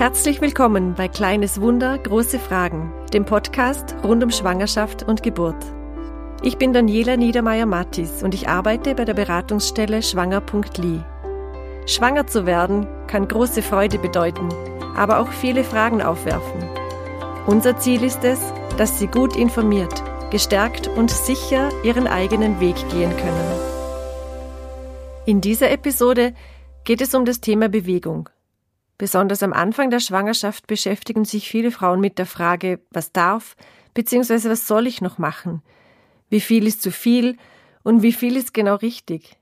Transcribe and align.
Herzlich 0.00 0.40
willkommen 0.40 0.94
bei 0.94 1.08
Kleines 1.08 1.60
Wunder, 1.60 1.98
große 1.98 2.38
Fragen, 2.38 2.90
dem 3.12 3.26
Podcast 3.26 3.94
rund 4.02 4.24
um 4.24 4.30
Schwangerschaft 4.30 5.02
und 5.02 5.22
Geburt. 5.22 5.62
Ich 6.42 6.56
bin 6.56 6.72
Daniela 6.72 7.18
Niedermeyer-Mattis 7.18 8.22
und 8.22 8.32
ich 8.32 8.48
arbeite 8.48 8.94
bei 8.94 9.04
der 9.04 9.12
Beratungsstelle 9.12 10.02
schwanger.li. 10.02 11.02
Schwanger 11.84 12.26
zu 12.26 12.46
werden 12.46 12.86
kann 13.08 13.28
große 13.28 13.60
Freude 13.60 13.98
bedeuten, 13.98 14.48
aber 14.96 15.18
auch 15.18 15.28
viele 15.28 15.64
Fragen 15.64 16.00
aufwerfen. 16.00 16.62
Unser 17.46 17.76
Ziel 17.76 18.02
ist 18.02 18.24
es, 18.24 18.40
dass 18.78 18.98
Sie 18.98 19.06
gut 19.06 19.36
informiert, 19.36 20.02
gestärkt 20.30 20.88
und 20.88 21.10
sicher 21.10 21.68
Ihren 21.84 22.06
eigenen 22.06 22.58
Weg 22.58 22.76
gehen 22.88 23.14
können. 23.18 23.60
In 25.26 25.42
dieser 25.42 25.70
Episode 25.70 26.32
geht 26.84 27.02
es 27.02 27.14
um 27.14 27.26
das 27.26 27.42
Thema 27.42 27.68
Bewegung. 27.68 28.30
Besonders 29.00 29.42
am 29.42 29.54
Anfang 29.54 29.88
der 29.88 30.00
Schwangerschaft 30.00 30.66
beschäftigen 30.66 31.24
sich 31.24 31.48
viele 31.48 31.70
Frauen 31.70 32.00
mit 32.00 32.18
der 32.18 32.26
Frage, 32.26 32.80
was 32.90 33.12
darf 33.12 33.56
bzw. 33.94 34.50
was 34.50 34.66
soll 34.66 34.86
ich 34.86 35.00
noch 35.00 35.16
machen? 35.16 35.62
Wie 36.28 36.42
viel 36.42 36.66
ist 36.66 36.82
zu 36.82 36.90
viel 36.90 37.38
und 37.82 38.02
wie 38.02 38.12
viel 38.12 38.36
ist 38.36 38.52
genau 38.52 38.74
richtig? 38.74 39.38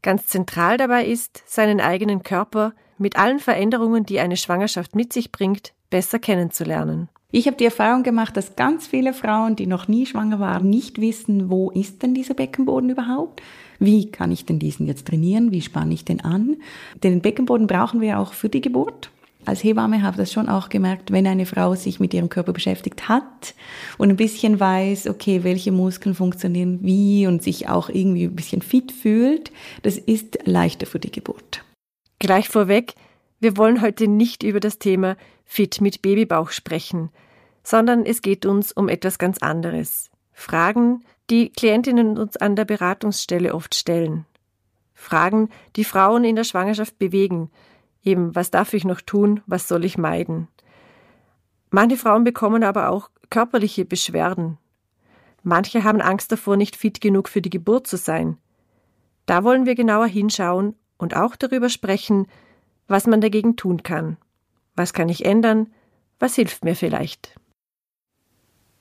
Ganz 0.00 0.28
zentral 0.28 0.78
dabei 0.78 1.04
ist, 1.04 1.42
seinen 1.44 1.82
eigenen 1.82 2.22
Körper 2.22 2.72
mit 2.96 3.18
allen 3.18 3.40
Veränderungen, 3.40 4.06
die 4.06 4.20
eine 4.20 4.38
Schwangerschaft 4.38 4.94
mit 4.94 5.12
sich 5.12 5.30
bringt, 5.30 5.74
besser 5.90 6.18
kennenzulernen. 6.18 7.10
Ich 7.36 7.48
habe 7.48 7.56
die 7.56 7.64
Erfahrung 7.64 8.04
gemacht, 8.04 8.36
dass 8.36 8.54
ganz 8.54 8.86
viele 8.86 9.12
Frauen, 9.12 9.56
die 9.56 9.66
noch 9.66 9.88
nie 9.88 10.06
schwanger 10.06 10.38
waren, 10.38 10.70
nicht 10.70 11.00
wissen, 11.00 11.50
wo 11.50 11.72
ist 11.72 12.00
denn 12.04 12.14
dieser 12.14 12.34
Beckenboden 12.34 12.90
überhaupt? 12.90 13.42
Wie 13.80 14.08
kann 14.08 14.30
ich 14.30 14.44
denn 14.46 14.60
diesen 14.60 14.86
jetzt 14.86 15.08
trainieren? 15.08 15.50
Wie 15.50 15.60
spanne 15.60 15.94
ich 15.94 16.04
den 16.04 16.20
an? 16.20 16.58
Den 17.02 17.22
Beckenboden 17.22 17.66
brauchen 17.66 18.00
wir 18.00 18.20
auch 18.20 18.34
für 18.34 18.48
die 18.48 18.60
Geburt. 18.60 19.10
Als 19.46 19.64
Hebamme 19.64 20.02
habe 20.02 20.12
ich 20.12 20.18
das 20.18 20.32
schon 20.32 20.48
auch 20.48 20.68
gemerkt, 20.68 21.10
wenn 21.10 21.26
eine 21.26 21.44
Frau 21.44 21.74
sich 21.74 21.98
mit 21.98 22.14
ihrem 22.14 22.28
Körper 22.28 22.52
beschäftigt 22.52 23.08
hat 23.08 23.56
und 23.98 24.10
ein 24.10 24.16
bisschen 24.16 24.60
weiß, 24.60 25.08
okay, 25.08 25.42
welche 25.42 25.72
Muskeln 25.72 26.14
funktionieren 26.14 26.78
wie 26.82 27.26
und 27.26 27.42
sich 27.42 27.68
auch 27.68 27.88
irgendwie 27.88 28.26
ein 28.26 28.36
bisschen 28.36 28.62
fit 28.62 28.92
fühlt, 28.92 29.50
das 29.82 29.98
ist 29.98 30.38
leichter 30.44 30.86
für 30.86 31.00
die 31.00 31.10
Geburt. 31.10 31.64
Gleich 32.20 32.48
vorweg, 32.48 32.94
wir 33.44 33.58
wollen 33.58 33.82
heute 33.82 34.08
nicht 34.08 34.42
über 34.42 34.58
das 34.58 34.78
Thema 34.78 35.18
Fit 35.44 35.82
mit 35.82 36.00
Babybauch 36.00 36.48
sprechen, 36.48 37.10
sondern 37.62 38.06
es 38.06 38.22
geht 38.22 38.46
uns 38.46 38.72
um 38.72 38.88
etwas 38.88 39.18
ganz 39.18 39.36
anderes. 39.36 40.10
Fragen, 40.32 41.04
die 41.28 41.50
Klientinnen 41.50 42.16
uns 42.16 42.38
an 42.38 42.56
der 42.56 42.64
Beratungsstelle 42.64 43.54
oft 43.54 43.74
stellen. 43.74 44.24
Fragen, 44.94 45.50
die 45.76 45.84
Frauen 45.84 46.24
in 46.24 46.36
der 46.36 46.44
Schwangerschaft 46.44 46.98
bewegen. 46.98 47.50
Eben, 48.02 48.34
was 48.34 48.50
darf 48.50 48.72
ich 48.72 48.86
noch 48.86 49.02
tun? 49.02 49.42
Was 49.46 49.68
soll 49.68 49.84
ich 49.84 49.98
meiden? 49.98 50.48
Manche 51.68 51.98
Frauen 51.98 52.24
bekommen 52.24 52.64
aber 52.64 52.88
auch 52.88 53.10
körperliche 53.28 53.84
Beschwerden. 53.84 54.56
Manche 55.42 55.84
haben 55.84 56.00
Angst 56.00 56.32
davor, 56.32 56.56
nicht 56.56 56.76
fit 56.76 57.02
genug 57.02 57.28
für 57.28 57.42
die 57.42 57.50
Geburt 57.50 57.88
zu 57.88 57.98
sein. 57.98 58.38
Da 59.26 59.44
wollen 59.44 59.66
wir 59.66 59.74
genauer 59.74 60.06
hinschauen 60.06 60.76
und 60.96 61.14
auch 61.14 61.36
darüber 61.36 61.68
sprechen, 61.68 62.26
was 62.88 63.06
man 63.06 63.20
dagegen 63.20 63.56
tun 63.56 63.82
kann. 63.82 64.16
Was 64.76 64.92
kann 64.92 65.08
ich 65.08 65.24
ändern? 65.24 65.68
Was 66.18 66.34
hilft 66.34 66.64
mir 66.64 66.76
vielleicht? 66.76 67.34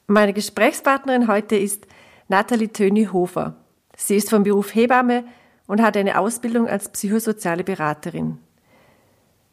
Meine 0.07 0.33
Gesprächspartnerin 0.33 1.27
heute 1.27 1.55
ist 1.55 1.87
Nathalie 2.27 2.71
Töni-Hofer. 2.71 3.55
Sie 3.95 4.15
ist 4.15 4.29
vom 4.29 4.43
Beruf 4.43 4.73
Hebamme 4.75 5.23
und 5.67 5.81
hat 5.81 5.95
eine 5.97 6.19
Ausbildung 6.19 6.67
als 6.67 6.89
psychosoziale 6.89 7.63
Beraterin. 7.63 8.39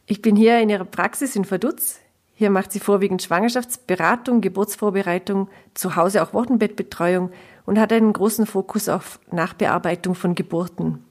Ich 0.07 0.23
bin 0.23 0.35
hier 0.35 0.59
in 0.61 0.71
ihrer 0.71 0.85
Praxis 0.85 1.37
in 1.37 1.49
Vaduz. 1.49 2.01
Hier 2.35 2.51
macht 2.51 2.73
sie 2.73 2.81
vorwiegend 2.81 3.23
Schwangerschaftsberatung, 3.23 4.41
Geburtsvorbereitung, 4.41 5.49
zu 5.75 5.95
Hause 5.95 6.23
auch 6.23 6.33
Wochenbettbetreuung 6.33 7.31
und 7.67 7.79
hat 7.79 7.93
einen 7.93 8.13
großen 8.13 8.47
Fokus 8.47 8.89
auf 8.89 9.21
Nachbearbeitung 9.31 10.15
von 10.15 10.35
Geburten. 10.35 11.05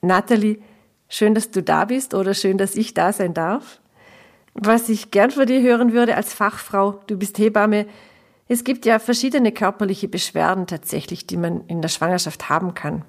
Nathalie, 0.00 0.58
schön, 1.10 1.34
dass 1.34 1.50
du 1.50 1.62
da 1.62 1.84
bist 1.84 2.14
oder 2.14 2.32
schön, 2.32 2.56
dass 2.56 2.74
ich 2.74 2.94
da 2.94 3.12
sein 3.12 3.34
darf. 3.34 3.80
Was 4.54 4.88
ich 4.88 5.10
gern 5.10 5.30
von 5.30 5.46
dir 5.46 5.60
hören 5.60 5.92
würde 5.92 6.16
als 6.16 6.32
Fachfrau, 6.32 7.00
du 7.06 7.18
bist 7.18 7.38
Hebamme, 7.38 7.86
es 8.48 8.64
gibt 8.64 8.84
ja 8.86 8.98
verschiedene 8.98 9.52
körperliche 9.52 10.08
Beschwerden 10.08 10.66
tatsächlich, 10.66 11.26
die 11.26 11.36
man 11.36 11.66
in 11.66 11.82
der 11.82 11.88
Schwangerschaft 11.88 12.48
haben 12.48 12.74
kann. 12.74 13.04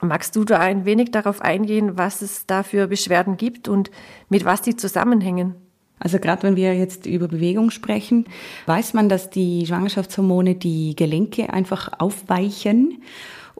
Magst 0.00 0.36
du 0.36 0.44
da 0.44 0.58
ein 0.58 0.84
wenig 0.84 1.12
darauf 1.12 1.40
eingehen, 1.40 1.96
was 1.96 2.20
es 2.20 2.46
da 2.46 2.62
für 2.62 2.88
Beschwerden 2.88 3.36
gibt 3.38 3.68
und 3.68 3.90
mit 4.28 4.44
was 4.44 4.60
die 4.60 4.76
zusammenhängen? 4.76 5.54
Also 5.98 6.18
gerade 6.18 6.42
wenn 6.42 6.56
wir 6.56 6.74
jetzt 6.74 7.06
über 7.06 7.28
Bewegung 7.28 7.70
sprechen, 7.70 8.26
weiß 8.66 8.92
man, 8.92 9.08
dass 9.08 9.30
die 9.30 9.64
Schwangerschaftshormone 9.66 10.56
die 10.56 10.94
Gelenke 10.94 11.50
einfach 11.50 11.92
aufweichen 11.98 13.02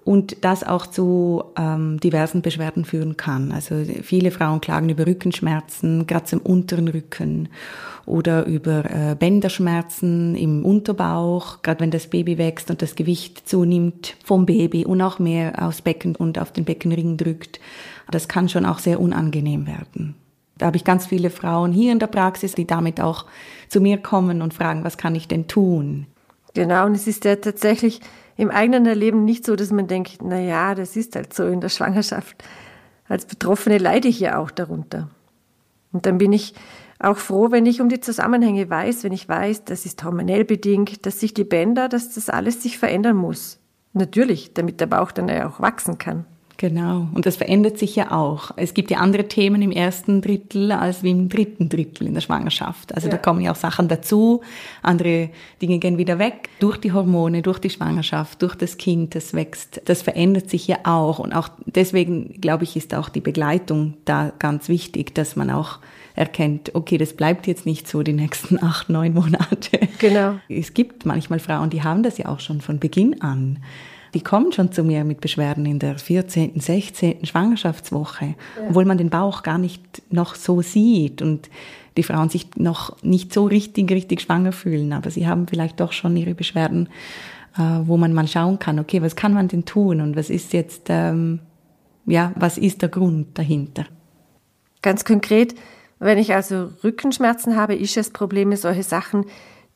und 0.04 0.44
das 0.44 0.64
auch 0.64 0.86
zu 0.86 1.44
ähm, 1.56 1.98
diversen 1.98 2.42
Beschwerden 2.42 2.84
führen 2.84 3.16
kann. 3.16 3.52
Also 3.52 3.76
viele 4.02 4.30
Frauen 4.30 4.60
klagen 4.60 4.90
über 4.90 5.06
Rückenschmerzen, 5.06 6.06
gerade 6.06 6.26
im 6.32 6.40
unteren 6.40 6.88
Rücken 6.88 7.48
oder 8.06 8.44
über 8.44 8.84
äh, 8.84 9.16
Bänderschmerzen 9.18 10.34
im 10.36 10.64
Unterbauch, 10.64 11.62
gerade 11.62 11.80
wenn 11.80 11.90
das 11.90 12.08
Baby 12.08 12.36
wächst 12.36 12.70
und 12.70 12.82
das 12.82 12.96
Gewicht 12.96 13.48
zunimmt 13.48 14.16
vom 14.22 14.44
Baby 14.44 14.84
und 14.84 15.00
auch 15.00 15.18
mehr 15.18 15.66
aufs 15.66 15.80
Becken 15.80 16.14
und 16.14 16.38
auf 16.38 16.52
den 16.52 16.64
Beckenring 16.64 17.16
drückt. 17.16 17.58
Das 18.10 18.28
kann 18.28 18.50
schon 18.50 18.66
auch 18.66 18.80
sehr 18.80 19.00
unangenehm 19.00 19.66
werden. 19.66 20.16
Da 20.58 20.66
habe 20.66 20.76
ich 20.76 20.84
ganz 20.84 21.06
viele 21.06 21.30
Frauen 21.30 21.72
hier 21.72 21.92
in 21.92 21.98
der 21.98 22.06
Praxis, 22.06 22.54
die 22.54 22.66
damit 22.66 23.00
auch 23.00 23.24
zu 23.68 23.80
mir 23.80 23.98
kommen 23.98 24.42
und 24.42 24.54
fragen, 24.54 24.84
was 24.84 24.98
kann 24.98 25.14
ich 25.14 25.26
denn 25.26 25.48
tun? 25.48 26.06
Genau, 26.54 26.86
und 26.86 26.94
es 26.94 27.06
ist 27.06 27.24
ja 27.24 27.36
tatsächlich 27.36 28.00
im 28.36 28.50
eigenen 28.50 28.86
Erleben 28.86 29.24
nicht 29.24 29.44
so, 29.44 29.56
dass 29.56 29.70
man 29.70 29.86
denkt, 29.86 30.18
na 30.22 30.40
ja, 30.40 30.74
das 30.74 30.96
ist 30.96 31.16
halt 31.16 31.34
so 31.34 31.46
in 31.46 31.60
der 31.60 31.68
Schwangerschaft. 31.68 32.42
Als 33.08 33.26
Betroffene 33.26 33.78
leide 33.78 34.08
ich 34.08 34.20
ja 34.20 34.38
auch 34.38 34.50
darunter. 34.50 35.10
Und 35.92 36.06
dann 36.06 36.18
bin 36.18 36.32
ich 36.32 36.54
auch 36.98 37.18
froh, 37.18 37.50
wenn 37.50 37.66
ich 37.66 37.80
um 37.80 37.88
die 37.88 38.00
Zusammenhänge 38.00 38.70
weiß, 38.70 39.04
wenn 39.04 39.12
ich 39.12 39.28
weiß, 39.28 39.64
das 39.64 39.84
ist 39.84 40.02
hormonell 40.04 40.44
bedingt, 40.44 41.06
dass 41.06 41.20
sich 41.20 41.34
die 41.34 41.44
Bänder, 41.44 41.88
dass 41.88 42.14
das 42.14 42.30
alles 42.30 42.62
sich 42.62 42.78
verändern 42.78 43.16
muss. 43.16 43.58
Natürlich, 43.92 44.54
damit 44.54 44.80
der 44.80 44.86
Bauch 44.86 45.12
dann 45.12 45.28
ja 45.28 45.48
auch 45.48 45.60
wachsen 45.60 45.98
kann. 45.98 46.24
Genau. 46.56 47.08
Und 47.12 47.26
das 47.26 47.36
verändert 47.36 47.78
sich 47.78 47.96
ja 47.96 48.12
auch. 48.12 48.52
Es 48.56 48.74
gibt 48.74 48.90
ja 48.90 48.98
andere 48.98 49.26
Themen 49.26 49.60
im 49.60 49.72
ersten 49.72 50.20
Drittel 50.20 50.70
als 50.72 51.02
wie 51.02 51.10
im 51.10 51.28
dritten 51.28 51.68
Drittel 51.68 52.06
in 52.06 52.14
der 52.14 52.20
Schwangerschaft. 52.20 52.94
Also 52.94 53.08
ja. 53.08 53.12
da 53.12 53.18
kommen 53.18 53.40
ja 53.40 53.52
auch 53.52 53.56
Sachen 53.56 53.88
dazu. 53.88 54.40
Andere 54.82 55.30
Dinge 55.60 55.78
gehen 55.78 55.98
wieder 55.98 56.18
weg. 56.18 56.48
Durch 56.60 56.78
die 56.78 56.92
Hormone, 56.92 57.42
durch 57.42 57.58
die 57.58 57.70
Schwangerschaft, 57.70 58.40
durch 58.42 58.54
das 58.54 58.76
Kind, 58.76 59.14
das 59.14 59.34
wächst. 59.34 59.82
Das 59.84 60.02
verändert 60.02 60.48
sich 60.48 60.68
ja 60.68 60.78
auch. 60.84 61.18
Und 61.18 61.32
auch 61.32 61.48
deswegen, 61.66 62.40
glaube 62.40 62.64
ich, 62.64 62.76
ist 62.76 62.94
auch 62.94 63.08
die 63.08 63.20
Begleitung 63.20 63.94
da 64.04 64.32
ganz 64.38 64.68
wichtig, 64.68 65.14
dass 65.14 65.34
man 65.36 65.50
auch 65.50 65.80
erkennt, 66.14 66.74
okay, 66.76 66.96
das 66.96 67.14
bleibt 67.14 67.48
jetzt 67.48 67.66
nicht 67.66 67.88
so 67.88 68.04
die 68.04 68.12
nächsten 68.12 68.62
acht, 68.62 68.88
neun 68.88 69.14
Monate. 69.14 69.80
Genau. 69.98 70.34
Es 70.48 70.74
gibt 70.74 71.06
manchmal 71.06 71.40
Frauen, 71.40 71.70
die 71.70 71.82
haben 71.82 72.02
das 72.02 72.18
ja 72.18 72.26
auch 72.26 72.40
schon 72.40 72.60
von 72.60 72.78
Beginn 72.78 73.20
an 73.20 73.58
die 74.14 74.22
kommen 74.22 74.52
schon 74.52 74.72
zu 74.72 74.84
mir 74.84 75.04
mit 75.04 75.20
Beschwerden 75.20 75.66
in 75.66 75.78
der 75.78 75.98
14., 75.98 76.60
16. 76.60 77.26
Schwangerschaftswoche, 77.26 78.26
ja. 78.26 78.68
obwohl 78.68 78.84
man 78.84 78.96
den 78.96 79.10
Bauch 79.10 79.42
gar 79.42 79.58
nicht 79.58 80.02
noch 80.10 80.36
so 80.36 80.62
sieht 80.62 81.20
und 81.20 81.50
die 81.96 82.02
Frauen 82.02 82.28
sich 82.28 82.56
noch 82.56 83.02
nicht 83.02 83.32
so 83.32 83.44
richtig, 83.44 83.90
richtig 83.90 84.20
schwanger 84.20 84.52
fühlen, 84.52 84.92
aber 84.92 85.10
sie 85.10 85.26
haben 85.26 85.46
vielleicht 85.46 85.80
doch 85.80 85.92
schon 85.92 86.16
ihre 86.16 86.34
Beschwerden, 86.34 86.88
äh, 87.56 87.60
wo 87.84 87.96
man 87.96 88.12
mal 88.12 88.26
schauen 88.26 88.58
kann, 88.58 88.78
okay, 88.78 89.02
was 89.02 89.16
kann 89.16 89.34
man 89.34 89.48
denn 89.48 89.64
tun 89.64 90.00
und 90.00 90.16
was 90.16 90.30
ist 90.30 90.52
jetzt, 90.52 90.86
ähm, 90.88 91.40
ja, 92.06 92.32
was 92.36 92.58
ist 92.58 92.82
der 92.82 92.88
Grund 92.88 93.38
dahinter? 93.38 93.84
Ganz 94.82 95.04
konkret, 95.04 95.54
wenn 95.98 96.18
ich 96.18 96.34
also 96.34 96.70
Rückenschmerzen 96.82 97.56
habe, 97.56 97.74
Ischias-Probleme, 97.76 98.56
solche 98.56 98.82
Sachen, 98.82 99.24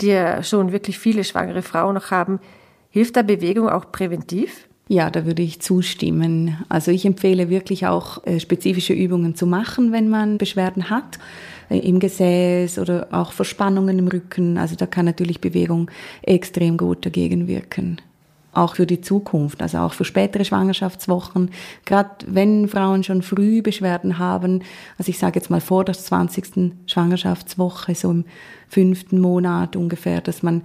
die 0.00 0.08
ja 0.08 0.42
schon 0.42 0.72
wirklich 0.72 0.98
viele 0.98 1.24
schwangere 1.24 1.62
Frauen 1.62 1.94
noch 1.94 2.10
haben, 2.10 2.40
Hilft 2.98 3.14
da 3.14 3.22
Bewegung 3.22 3.68
auch 3.68 3.92
präventiv? 3.92 4.66
Ja, 4.88 5.08
da 5.08 5.24
würde 5.24 5.40
ich 5.40 5.60
zustimmen. 5.60 6.56
Also 6.68 6.90
ich 6.90 7.04
empfehle 7.04 7.48
wirklich 7.48 7.86
auch 7.86 8.26
äh, 8.26 8.40
spezifische 8.40 8.92
Übungen 8.92 9.36
zu 9.36 9.46
machen, 9.46 9.92
wenn 9.92 10.08
man 10.08 10.36
Beschwerden 10.36 10.90
hat 10.90 11.20
äh, 11.70 11.78
im 11.78 12.00
Gesäß 12.00 12.80
oder 12.80 13.06
auch 13.12 13.30
Verspannungen 13.30 14.00
im 14.00 14.08
Rücken. 14.08 14.58
Also 14.58 14.74
da 14.74 14.86
kann 14.86 15.04
natürlich 15.04 15.40
Bewegung 15.40 15.88
extrem 16.22 16.76
gut 16.76 17.06
dagegen 17.06 17.46
wirken. 17.46 18.00
Auch 18.52 18.74
für 18.74 18.86
die 18.86 19.00
Zukunft, 19.00 19.62
also 19.62 19.78
auch 19.78 19.92
für 19.92 20.04
spätere 20.04 20.44
Schwangerschaftswochen. 20.44 21.52
Gerade 21.84 22.10
wenn 22.26 22.66
Frauen 22.66 23.04
schon 23.04 23.22
früh 23.22 23.62
Beschwerden 23.62 24.18
haben, 24.18 24.62
also 24.98 25.10
ich 25.10 25.20
sage 25.20 25.38
jetzt 25.38 25.50
mal 25.50 25.60
vor 25.60 25.84
der 25.84 25.94
20. 25.94 26.72
Schwangerschaftswoche, 26.86 27.94
so 27.94 28.10
im 28.10 28.24
fünften 28.66 29.20
Monat 29.20 29.76
ungefähr, 29.76 30.20
dass 30.20 30.42
man 30.42 30.62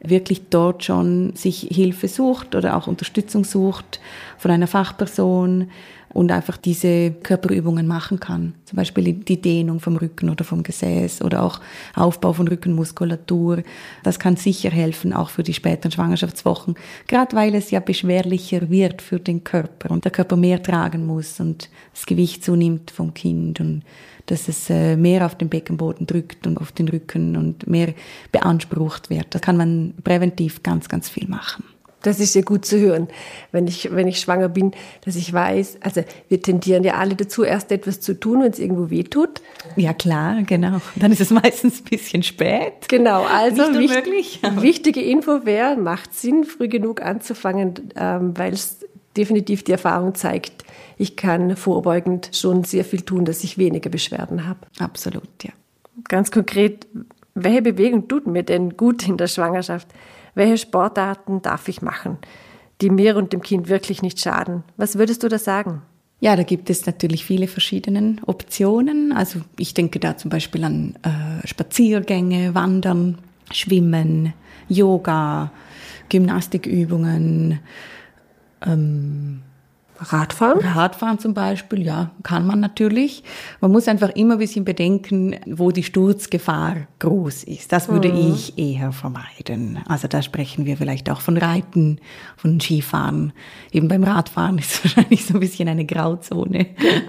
wirklich 0.00 0.48
dort 0.50 0.84
schon 0.84 1.34
sich 1.34 1.68
Hilfe 1.70 2.08
sucht 2.08 2.54
oder 2.54 2.76
auch 2.76 2.86
Unterstützung 2.86 3.44
sucht 3.44 4.00
von 4.38 4.50
einer 4.50 4.66
Fachperson, 4.66 5.70
und 6.16 6.32
einfach 6.32 6.56
diese 6.56 7.10
Körperübungen 7.10 7.86
machen 7.86 8.18
kann. 8.20 8.54
Zum 8.64 8.76
Beispiel 8.76 9.12
die 9.12 9.40
Dehnung 9.40 9.80
vom 9.80 9.96
Rücken 9.96 10.30
oder 10.30 10.44
vom 10.44 10.62
Gesäß 10.62 11.20
oder 11.20 11.42
auch 11.42 11.60
Aufbau 11.94 12.32
von 12.32 12.48
Rückenmuskulatur. 12.48 13.62
Das 14.02 14.18
kann 14.18 14.36
sicher 14.36 14.70
helfen, 14.70 15.12
auch 15.12 15.28
für 15.28 15.42
die 15.42 15.52
späteren 15.52 15.92
Schwangerschaftswochen, 15.92 16.76
gerade 17.06 17.36
weil 17.36 17.54
es 17.54 17.70
ja 17.70 17.80
beschwerlicher 17.80 18.70
wird 18.70 19.02
für 19.02 19.20
den 19.20 19.44
Körper 19.44 19.90
und 19.90 20.06
der 20.06 20.12
Körper 20.12 20.36
mehr 20.36 20.62
tragen 20.62 21.04
muss 21.04 21.38
und 21.38 21.68
das 21.92 22.06
Gewicht 22.06 22.42
zunimmt 22.42 22.90
vom 22.90 23.12
Kind 23.12 23.60
und 23.60 23.82
dass 24.24 24.48
es 24.48 24.70
äh, 24.70 24.96
mehr 24.96 25.26
auf 25.26 25.34
den 25.34 25.50
Beckenboden 25.50 26.06
drückt 26.06 26.46
und 26.46 26.56
auf 26.56 26.72
den 26.72 26.88
Rücken 26.88 27.36
und 27.36 27.66
mehr 27.66 27.92
beansprucht 28.32 29.10
wird. 29.10 29.34
Da 29.34 29.38
kann 29.38 29.58
man 29.58 29.92
präventiv 30.02 30.62
ganz, 30.62 30.88
ganz 30.88 31.10
viel 31.10 31.28
machen. 31.28 31.62
Das 32.02 32.20
ist 32.20 32.34
ja 32.34 32.42
gut 32.42 32.64
zu 32.64 32.78
hören, 32.78 33.08
wenn 33.52 33.66
ich, 33.66 33.92
wenn 33.92 34.06
ich 34.06 34.20
schwanger 34.20 34.48
bin, 34.48 34.72
dass 35.04 35.16
ich 35.16 35.32
weiß, 35.32 35.78
also 35.80 36.04
wir 36.28 36.40
tendieren 36.40 36.84
ja 36.84 36.94
alle 36.94 37.16
dazu, 37.16 37.42
erst 37.42 37.72
etwas 37.72 38.00
zu 38.00 38.18
tun, 38.18 38.42
wenn 38.42 38.52
es 38.52 38.58
irgendwo 38.58 38.90
weh 38.90 39.02
tut. 39.02 39.40
Ja, 39.76 39.92
klar, 39.92 40.42
genau. 40.42 40.80
Dann 40.94 41.10
ist 41.10 41.20
es 41.20 41.30
meistens 41.30 41.80
ein 41.80 41.84
bisschen 41.84 42.22
spät. 42.22 42.88
Genau, 42.88 43.24
also 43.24 43.62
wichtig, 43.78 44.40
wichtige 44.60 45.02
Info 45.02 45.44
wäre, 45.44 45.76
macht 45.76 46.14
Sinn, 46.14 46.44
früh 46.44 46.68
genug 46.68 47.02
anzufangen, 47.02 47.92
ähm, 47.96 48.36
weil 48.36 48.52
es 48.52 48.78
definitiv 49.16 49.64
die 49.64 49.72
Erfahrung 49.72 50.14
zeigt, 50.14 50.64
ich 50.98 51.16
kann 51.16 51.56
vorbeugend 51.56 52.30
schon 52.32 52.64
sehr 52.64 52.84
viel 52.84 53.02
tun, 53.02 53.24
dass 53.24 53.44
ich 53.44 53.58
weniger 53.58 53.90
Beschwerden 53.90 54.46
habe. 54.46 54.60
Absolut, 54.78 55.28
ja. 55.42 55.50
Ganz 56.04 56.30
konkret, 56.30 56.86
welche 57.34 57.62
Bewegung 57.62 58.08
tut 58.08 58.26
mir 58.26 58.42
denn 58.42 58.76
gut 58.76 59.06
in 59.08 59.16
der 59.16 59.26
Schwangerschaft? 59.26 59.88
Welche 60.36 60.58
Sportarten 60.58 61.40
darf 61.40 61.66
ich 61.66 61.80
machen, 61.80 62.18
die 62.82 62.90
mir 62.90 63.16
und 63.16 63.32
dem 63.32 63.40
Kind 63.40 63.68
wirklich 63.68 64.02
nicht 64.02 64.20
schaden? 64.20 64.64
Was 64.76 64.98
würdest 64.98 65.22
du 65.22 65.28
da 65.28 65.38
sagen? 65.38 65.80
Ja, 66.20 66.36
da 66.36 66.42
gibt 66.42 66.68
es 66.68 66.84
natürlich 66.84 67.24
viele 67.24 67.48
verschiedene 67.48 68.16
Optionen. 68.26 69.12
Also 69.12 69.40
ich 69.58 69.72
denke 69.72 69.98
da 69.98 70.18
zum 70.18 70.30
Beispiel 70.30 70.62
an 70.64 70.94
äh, 71.02 71.46
Spaziergänge, 71.46 72.54
Wandern, 72.54 73.16
Schwimmen, 73.50 74.34
Yoga, 74.68 75.52
Gymnastikübungen, 76.10 77.60
ähm, 78.64 79.40
Radfahren? 79.98 80.60
Radfahren 80.60 81.18
zum 81.18 81.32
Beispiel, 81.32 81.82
ja, 81.82 82.10
kann 82.22 82.46
man 82.46 82.60
natürlich. 82.60 83.22
Man 83.60 83.72
muss 83.72 83.88
einfach 83.88 84.10
immer 84.10 84.34
ein 84.34 84.38
bisschen 84.38 84.64
bedenken, 84.64 85.36
wo 85.46 85.70
die 85.70 85.82
Sturzgefahr 85.82 86.76
groß 86.98 87.44
ist. 87.44 87.72
Das 87.72 87.88
würde 87.88 88.12
mhm. 88.12 88.34
ich 88.34 88.58
eher 88.58 88.92
vermeiden. 88.92 89.78
Also 89.86 90.08
da 90.08 90.20
sprechen 90.22 90.66
wir 90.66 90.76
vielleicht 90.76 91.08
auch 91.10 91.20
von 91.20 91.36
Reiten, 91.36 91.98
von 92.36 92.60
Skifahren. 92.60 93.32
Eben 93.72 93.88
beim 93.88 94.04
Radfahren 94.04 94.58
ist 94.58 94.72
es 94.72 94.84
wahrscheinlich 94.84 95.24
so 95.24 95.34
ein 95.34 95.40
bisschen 95.40 95.68
eine 95.68 95.86
Grauzone. 95.86 96.66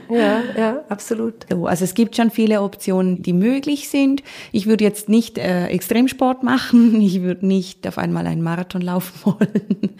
Ja, 0.09 0.41
ja, 0.57 0.79
absolut. 0.89 1.45
So, 1.49 1.67
also 1.67 1.83
es 1.83 1.93
gibt 1.93 2.15
schon 2.15 2.31
viele 2.31 2.61
Optionen, 2.61 3.21
die 3.21 3.33
möglich 3.33 3.89
sind. 3.89 4.23
Ich 4.51 4.65
würde 4.65 4.83
jetzt 4.83 5.09
nicht 5.09 5.37
äh, 5.37 5.67
Extremsport 5.67 6.43
machen. 6.43 7.01
Ich 7.07 7.21
würde 7.21 7.47
nicht 7.47 7.87
auf 7.87 7.97
einmal 7.97 8.27
einen 8.27 8.41
Marathon 8.41 8.81
laufen 8.81 9.13
wollen. 9.23 9.95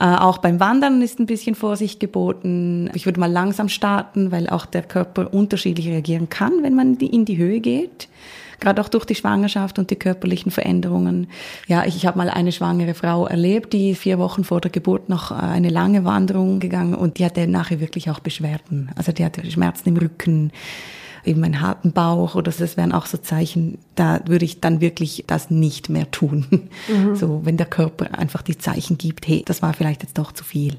äh, 0.00 0.04
auch 0.04 0.38
beim 0.38 0.58
Wandern 0.58 1.00
ist 1.00 1.20
ein 1.20 1.26
bisschen 1.26 1.54
Vorsicht 1.54 2.00
geboten 2.00 2.19
angeboten. 2.20 2.90
Ich 2.94 3.06
würde 3.06 3.20
mal 3.20 3.30
langsam 3.30 3.68
starten, 3.68 4.30
weil 4.30 4.48
auch 4.48 4.66
der 4.66 4.82
Körper 4.82 5.32
unterschiedlich 5.32 5.88
reagieren 5.88 6.28
kann, 6.28 6.62
wenn 6.62 6.74
man 6.74 6.96
in 6.96 7.24
die 7.24 7.36
Höhe 7.36 7.60
geht 7.60 8.08
gerade 8.60 8.82
auch 8.82 8.90
durch 8.90 9.06
die 9.06 9.14
Schwangerschaft 9.14 9.78
und 9.78 9.90
die 9.90 9.96
körperlichen 9.96 10.52
Veränderungen. 10.52 11.28
Ja, 11.66 11.86
ich, 11.86 11.96
ich 11.96 12.04
habe 12.04 12.18
mal 12.18 12.28
eine 12.28 12.52
schwangere 12.52 12.92
Frau 12.92 13.26
erlebt, 13.26 13.72
die 13.72 13.94
vier 13.94 14.18
Wochen 14.18 14.44
vor 14.44 14.60
der 14.60 14.70
Geburt 14.70 15.08
noch 15.08 15.30
äh, 15.30 15.36
eine 15.36 15.70
lange 15.70 16.04
Wanderung 16.04 16.60
gegangen 16.60 16.94
und 16.94 17.18
die 17.18 17.24
hatte 17.24 17.46
nachher 17.46 17.80
wirklich 17.80 18.10
auch 18.10 18.20
Beschwerden. 18.20 18.90
Also 18.96 19.12
die 19.12 19.24
hatte 19.24 19.50
Schmerzen 19.50 19.88
im 19.88 19.96
Rücken, 19.96 20.52
eben 21.24 21.42
einen 21.42 21.62
harten 21.62 21.92
Bauch 21.92 22.34
oder 22.34 22.52
das 22.52 22.76
wären 22.76 22.92
auch 22.92 23.06
so 23.06 23.16
Zeichen, 23.16 23.78
da 23.94 24.20
würde 24.26 24.44
ich 24.44 24.60
dann 24.60 24.82
wirklich 24.82 25.24
das 25.26 25.48
nicht 25.48 25.88
mehr 25.88 26.10
tun. 26.10 26.68
Mhm. 26.86 27.16
So, 27.16 27.40
wenn 27.44 27.56
der 27.56 27.64
Körper 27.64 28.18
einfach 28.18 28.42
die 28.42 28.58
Zeichen 28.58 28.98
gibt, 28.98 29.26
hey, 29.26 29.42
das 29.42 29.62
war 29.62 29.72
vielleicht 29.72 30.02
jetzt 30.02 30.18
doch 30.18 30.32
zu 30.32 30.44
viel. 30.44 30.76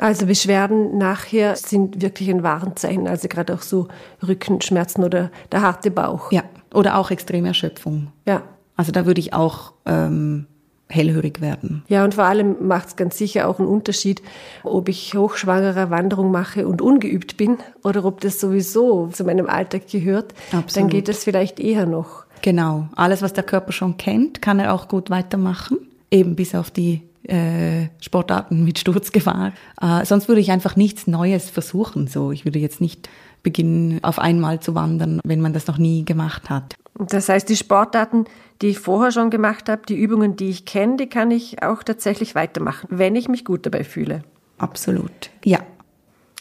Also 0.00 0.24
Beschwerden 0.24 0.96
nachher 0.96 1.56
sind 1.56 2.00
wirklich 2.00 2.30
ein 2.30 2.42
Warnzeichen, 2.42 3.06
also 3.06 3.28
gerade 3.28 3.52
auch 3.52 3.60
so 3.60 3.88
Rückenschmerzen 4.26 5.04
oder 5.04 5.30
der 5.52 5.60
harte 5.60 5.90
Bauch. 5.90 6.32
Ja, 6.32 6.42
oder 6.72 6.96
auch 6.96 7.10
extreme 7.10 7.48
Erschöpfung. 7.48 8.08
Ja. 8.26 8.42
Also 8.76 8.92
da 8.92 9.04
würde 9.04 9.20
ich 9.20 9.34
auch 9.34 9.74
ähm, 9.84 10.46
hellhörig 10.88 11.42
werden. 11.42 11.82
Ja, 11.88 12.02
und 12.02 12.14
vor 12.14 12.24
allem 12.24 12.66
macht 12.66 12.88
es 12.88 12.96
ganz 12.96 13.18
sicher 13.18 13.46
auch 13.46 13.58
einen 13.58 13.68
Unterschied, 13.68 14.22
ob 14.64 14.88
ich 14.88 15.14
hochschwangerer 15.14 15.90
Wanderung 15.90 16.30
mache 16.30 16.66
und 16.66 16.80
ungeübt 16.80 17.36
bin 17.36 17.58
oder 17.84 18.06
ob 18.06 18.22
das 18.22 18.40
sowieso 18.40 19.08
zu 19.08 19.24
meinem 19.24 19.50
Alltag 19.50 19.86
gehört. 19.86 20.32
Absolut. 20.52 20.76
Dann 20.76 20.88
geht 20.88 21.08
das 21.08 21.24
vielleicht 21.24 21.60
eher 21.60 21.84
noch. 21.84 22.24
Genau. 22.40 22.88
Alles, 22.96 23.20
was 23.20 23.34
der 23.34 23.44
Körper 23.44 23.72
schon 23.72 23.98
kennt, 23.98 24.40
kann 24.40 24.60
er 24.60 24.72
auch 24.72 24.88
gut 24.88 25.10
weitermachen. 25.10 25.76
Eben 26.10 26.36
bis 26.36 26.54
auf 26.54 26.70
die 26.70 27.02
äh, 27.24 27.88
Sportarten 28.00 28.64
mit 28.64 28.78
Sturzgefahr. 28.78 29.52
Äh, 29.80 30.04
sonst 30.04 30.28
würde 30.28 30.40
ich 30.40 30.50
einfach 30.50 30.76
nichts 30.76 31.06
Neues 31.06 31.50
versuchen. 31.50 32.06
So, 32.06 32.32
ich 32.32 32.44
würde 32.44 32.58
jetzt 32.58 32.80
nicht 32.80 33.08
beginnen, 33.42 34.02
auf 34.02 34.18
einmal 34.18 34.60
zu 34.60 34.74
wandern, 34.74 35.20
wenn 35.24 35.40
man 35.40 35.52
das 35.52 35.66
noch 35.66 35.78
nie 35.78 36.04
gemacht 36.04 36.50
hat. 36.50 36.76
Das 36.98 37.28
heißt, 37.28 37.48
die 37.48 37.56
Sportarten, 37.56 38.24
die 38.60 38.68
ich 38.68 38.78
vorher 38.78 39.12
schon 39.12 39.30
gemacht 39.30 39.68
habe, 39.68 39.82
die 39.88 39.96
Übungen, 39.96 40.36
die 40.36 40.50
ich 40.50 40.66
kenne, 40.66 40.96
die 40.96 41.08
kann 41.08 41.30
ich 41.30 41.62
auch 41.62 41.82
tatsächlich 41.82 42.34
weitermachen, 42.34 42.88
wenn 42.90 43.16
ich 43.16 43.28
mich 43.28 43.44
gut 43.44 43.64
dabei 43.64 43.84
fühle. 43.84 44.22
Absolut, 44.58 45.30
ja. 45.44 45.60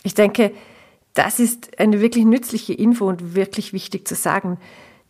Ich 0.04 0.14
denke, 0.14 0.52
das 1.14 1.40
ist 1.40 1.80
eine 1.80 2.02
wirklich 2.02 2.26
nützliche 2.26 2.74
Info 2.74 3.08
und 3.08 3.36
wirklich 3.36 3.74
wichtig 3.74 4.08
zu 4.08 4.16
sagen. 4.16 4.58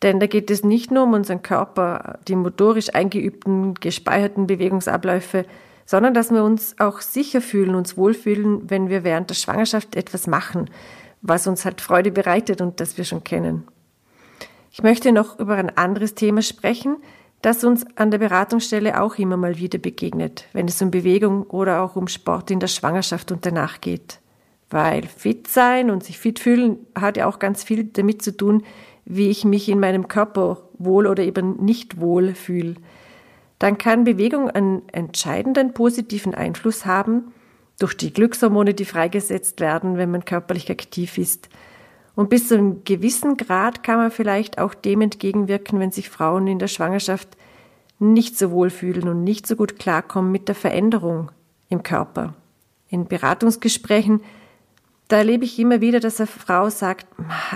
Denn 0.02 0.20
da 0.20 0.28
geht 0.28 0.50
es 0.50 0.64
nicht 0.64 0.92
nur 0.92 1.04
um 1.04 1.14
unseren 1.14 1.42
Körper, 1.42 2.20
die 2.28 2.36
motorisch 2.36 2.94
eingeübten, 2.94 3.74
gespeicherten 3.74 4.48
Bewegungsabläufe, 4.48 5.46
sondern 5.86 6.14
dass 6.14 6.32
wir 6.32 6.44
uns 6.44 6.76
auch 6.80 7.02
sicher 7.02 7.42
fühlen, 7.42 7.76
uns 7.76 7.98
wohlfühlen, 7.98 8.70
wenn 8.70 8.90
wir 8.90 9.04
während 9.04 9.30
der 9.30 9.36
Schwangerschaft 9.36 9.96
etwas 9.96 10.28
machen, 10.28 10.70
was 11.22 11.48
uns 11.48 11.66
halt 11.66 11.82
Freude 11.82 12.12
bereitet 12.12 12.62
und 12.62 12.80
das 12.80 12.98
wir 12.98 13.04
schon 13.04 13.24
kennen. 13.24 13.68
Ich 14.72 14.84
möchte 14.84 15.12
noch 15.12 15.40
über 15.40 15.56
ein 15.56 15.76
anderes 15.76 16.16
Thema 16.16 16.42
sprechen, 16.42 16.98
das 17.42 17.64
uns 17.64 17.86
an 17.96 18.12
der 18.12 18.20
Beratungsstelle 18.20 19.02
auch 19.02 19.16
immer 19.16 19.38
mal 19.38 19.58
wieder 19.58 19.80
begegnet, 19.80 20.46
wenn 20.54 20.68
es 20.68 20.82
um 20.82 20.92
Bewegung 20.92 21.44
oder 21.44 21.82
auch 21.82 21.96
um 21.96 22.08
Sport 22.08 22.52
in 22.52 22.60
der 22.60 22.68
Schwangerschaft 22.68 23.32
und 23.32 23.46
danach 23.46 23.82
geht. 23.82 24.20
Weil 24.70 25.04
fit 25.08 25.48
sein 25.48 25.90
und 25.90 26.04
sich 26.04 26.20
fit 26.20 26.38
fühlen 26.38 26.86
hat 26.96 27.18
ja 27.18 27.26
auch 27.26 27.40
ganz 27.40 27.64
viel 27.64 27.86
damit 27.86 28.22
zu 28.22 28.36
tun, 28.36 28.64
wie 29.10 29.30
ich 29.30 29.44
mich 29.44 29.68
in 29.68 29.80
meinem 29.80 30.08
Körper 30.08 30.62
wohl 30.78 31.08
oder 31.08 31.24
eben 31.24 31.58
nicht 31.66 32.00
wohl 32.00 32.36
fühle, 32.36 32.76
dann 33.58 33.78
kann 33.78 34.06
Bewegung 34.06 34.50
einen 34.50 34.88
entscheidenden 34.90 35.74
positiven 35.74 36.34
Einfluss 36.34 36.86
haben 36.86 37.34
durch 37.80 37.98
die 37.98 38.14
Glückshormone, 38.14 38.74
die 38.74 38.86
freigesetzt 38.86 39.60
werden, 39.60 39.98
wenn 39.98 40.12
man 40.12 40.26
körperlich 40.26 40.70
aktiv 40.70 41.18
ist. 41.18 41.50
Und 42.16 42.30
bis 42.30 42.48
zu 42.48 42.56
einem 42.56 42.84
gewissen 42.84 43.36
Grad 43.36 43.82
kann 43.84 43.98
man 43.98 44.12
vielleicht 44.12 44.60
auch 44.60 44.74
dem 44.74 45.02
entgegenwirken, 45.02 45.80
wenn 45.80 45.92
sich 45.92 46.10
Frauen 46.10 46.48
in 46.48 46.60
der 46.60 46.68
Schwangerschaft 46.68 47.30
nicht 47.98 48.38
so 48.38 48.52
wohl 48.52 48.70
fühlen 48.70 49.10
und 49.10 49.24
nicht 49.24 49.48
so 49.48 49.56
gut 49.56 49.80
klarkommen 49.80 50.32
mit 50.32 50.48
der 50.48 50.56
Veränderung 50.56 51.32
im 51.68 51.82
Körper. 51.82 52.36
In 52.90 53.08
Beratungsgesprächen, 53.08 54.22
da 55.08 55.18
erlebe 55.18 55.46
ich 55.46 55.58
immer 55.58 55.82
wieder, 55.82 56.00
dass 56.00 56.20
eine 56.20 56.28
Frau 56.28 56.70
sagt, 56.70 57.08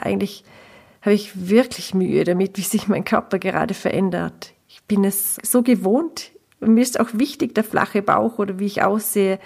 eigentlich 0.02 0.44
habe 1.04 1.14
ich 1.14 1.50
wirklich 1.50 1.94
Mühe 1.94 2.24
damit, 2.24 2.58
wie 2.58 2.62
sich 2.62 2.88
mein 2.88 3.04
Körper 3.04 3.38
gerade 3.38 3.74
verändert. 3.74 4.54
Ich 4.70 4.84
bin 4.84 5.04
es 5.04 5.36
so 5.44 5.62
gewohnt. 5.62 6.32
Mir 6.62 6.82
ist 6.82 6.98
auch 6.98 7.10
wichtig 7.12 7.54
der 7.54 7.66
flache 7.66 8.02
Bauch 8.02 8.40
oder 8.40 8.58
wie 8.58 8.66
ich 8.66 8.84
aussehe. 8.84 9.38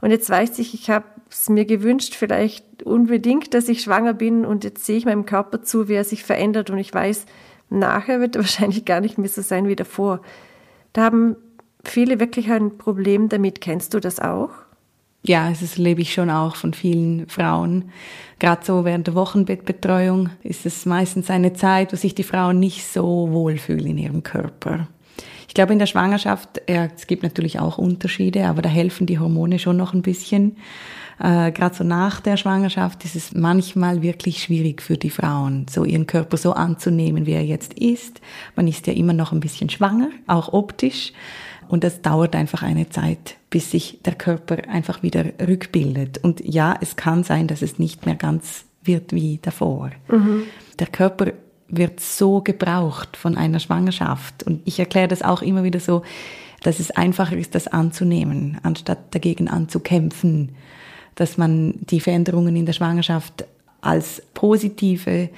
Und 0.00 0.10
jetzt 0.10 0.30
weiß 0.30 0.58
ich, 0.58 0.72
ich 0.72 0.88
habe 0.88 1.04
es 1.30 1.50
mir 1.50 1.66
gewünscht, 1.66 2.14
vielleicht 2.14 2.82
unbedingt, 2.82 3.52
dass 3.52 3.68
ich 3.68 3.82
schwanger 3.82 4.14
bin 4.14 4.46
und 4.46 4.64
jetzt 4.64 4.86
sehe 4.86 4.96
ich 4.96 5.04
meinem 5.04 5.26
Körper 5.26 5.62
zu, 5.62 5.86
wie 5.88 5.94
er 5.94 6.04
sich 6.04 6.24
verändert 6.24 6.70
und 6.70 6.78
ich 6.78 6.92
weiß, 6.92 7.26
nachher 7.68 8.20
wird 8.20 8.36
er 8.36 8.42
wahrscheinlich 8.42 8.86
gar 8.86 9.00
nicht 9.00 9.18
mehr 9.18 9.28
so 9.28 9.42
sein 9.42 9.68
wie 9.68 9.76
davor. 9.76 10.22
Da 10.94 11.02
haben 11.02 11.36
viele 11.84 12.20
wirklich 12.20 12.50
ein 12.50 12.78
Problem 12.78 13.28
damit. 13.28 13.60
Kennst 13.60 13.92
du 13.92 14.00
das 14.00 14.18
auch? 14.18 14.50
Ja, 15.24 15.48
das 15.50 15.78
erlebe 15.78 16.02
ich 16.02 16.12
schon 16.12 16.30
auch 16.30 16.56
von 16.56 16.74
vielen 16.74 17.28
Frauen. 17.28 17.90
Gerade 18.40 18.64
so 18.64 18.84
während 18.84 19.06
der 19.06 19.14
Wochenbettbetreuung 19.14 20.30
ist 20.42 20.66
es 20.66 20.84
meistens 20.84 21.30
eine 21.30 21.52
Zeit, 21.52 21.92
wo 21.92 21.96
sich 21.96 22.14
die 22.14 22.24
Frauen 22.24 22.58
nicht 22.58 22.84
so 22.84 23.28
wohlfühlen 23.30 23.86
in 23.86 23.98
ihrem 23.98 24.22
Körper. 24.24 24.88
Ich 25.46 25.54
glaube, 25.54 25.74
in 25.74 25.78
der 25.78 25.86
Schwangerschaft, 25.86 26.62
ja, 26.68 26.88
es 26.96 27.06
gibt 27.06 27.22
natürlich 27.22 27.60
auch 27.60 27.78
Unterschiede, 27.78 28.46
aber 28.46 28.62
da 28.62 28.68
helfen 28.68 29.06
die 29.06 29.18
Hormone 29.18 29.58
schon 29.58 29.76
noch 29.76 29.92
ein 29.92 30.02
bisschen. 30.02 30.56
Äh, 31.20 31.52
Gerade 31.52 31.74
so 31.74 31.84
nach 31.84 32.20
der 32.20 32.36
Schwangerschaft 32.36 33.04
ist 33.04 33.14
es 33.14 33.32
manchmal 33.32 34.02
wirklich 34.02 34.42
schwierig 34.42 34.82
für 34.82 34.96
die 34.96 35.10
Frauen, 35.10 35.66
so 35.70 35.84
ihren 35.84 36.06
Körper 36.06 36.36
so 36.36 36.52
anzunehmen, 36.52 37.26
wie 37.26 37.32
er 37.32 37.44
jetzt 37.44 37.74
ist. 37.74 38.20
Man 38.56 38.66
ist 38.66 38.88
ja 38.88 38.92
immer 38.92 39.12
noch 39.12 39.30
ein 39.30 39.40
bisschen 39.40 39.68
schwanger, 39.68 40.08
auch 40.26 40.52
optisch. 40.52 41.12
Und 41.72 41.84
das 41.84 42.02
dauert 42.02 42.36
einfach 42.36 42.62
eine 42.62 42.90
Zeit, 42.90 43.36
bis 43.48 43.70
sich 43.70 43.98
der 44.04 44.14
Körper 44.14 44.68
einfach 44.68 45.02
wieder 45.02 45.24
rückbildet. 45.40 46.18
Und 46.18 46.44
ja, 46.44 46.76
es 46.78 46.96
kann 46.96 47.24
sein, 47.24 47.46
dass 47.46 47.62
es 47.62 47.78
nicht 47.78 48.04
mehr 48.04 48.14
ganz 48.14 48.66
wird 48.84 49.14
wie 49.14 49.38
davor. 49.40 49.90
Mhm. 50.08 50.42
Der 50.78 50.88
Körper 50.88 51.32
wird 51.68 51.98
so 51.98 52.42
gebraucht 52.42 53.16
von 53.16 53.38
einer 53.38 53.58
Schwangerschaft. 53.58 54.42
Und 54.42 54.60
ich 54.66 54.78
erkläre 54.80 55.08
das 55.08 55.22
auch 55.22 55.40
immer 55.40 55.64
wieder 55.64 55.80
so, 55.80 56.02
dass 56.62 56.78
es 56.78 56.90
einfacher 56.90 57.38
ist, 57.38 57.54
das 57.54 57.68
anzunehmen, 57.68 58.58
anstatt 58.62 59.14
dagegen 59.14 59.48
anzukämpfen. 59.48 60.50
Dass 61.14 61.38
man 61.38 61.72
die 61.80 62.00
Veränderungen 62.00 62.54
in 62.54 62.66
der 62.66 62.74
Schwangerschaft 62.74 63.46
als 63.80 64.20
positive 64.34 65.10
äh, 65.10 65.30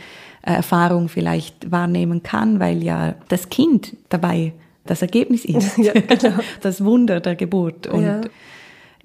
Erfahrung 0.42 1.08
vielleicht 1.08 1.70
wahrnehmen 1.70 2.24
kann, 2.24 2.58
weil 2.58 2.82
ja 2.82 3.14
das 3.28 3.50
Kind 3.50 3.96
dabei 4.08 4.52
das 4.86 5.02
Ergebnis 5.02 5.44
ist. 5.44 5.78
Ja, 5.78 5.92
genau. 5.92 6.38
Das 6.60 6.84
Wunder 6.84 7.20
der 7.20 7.36
Geburt. 7.36 7.86
Und 7.86 8.04
ja 8.04 8.20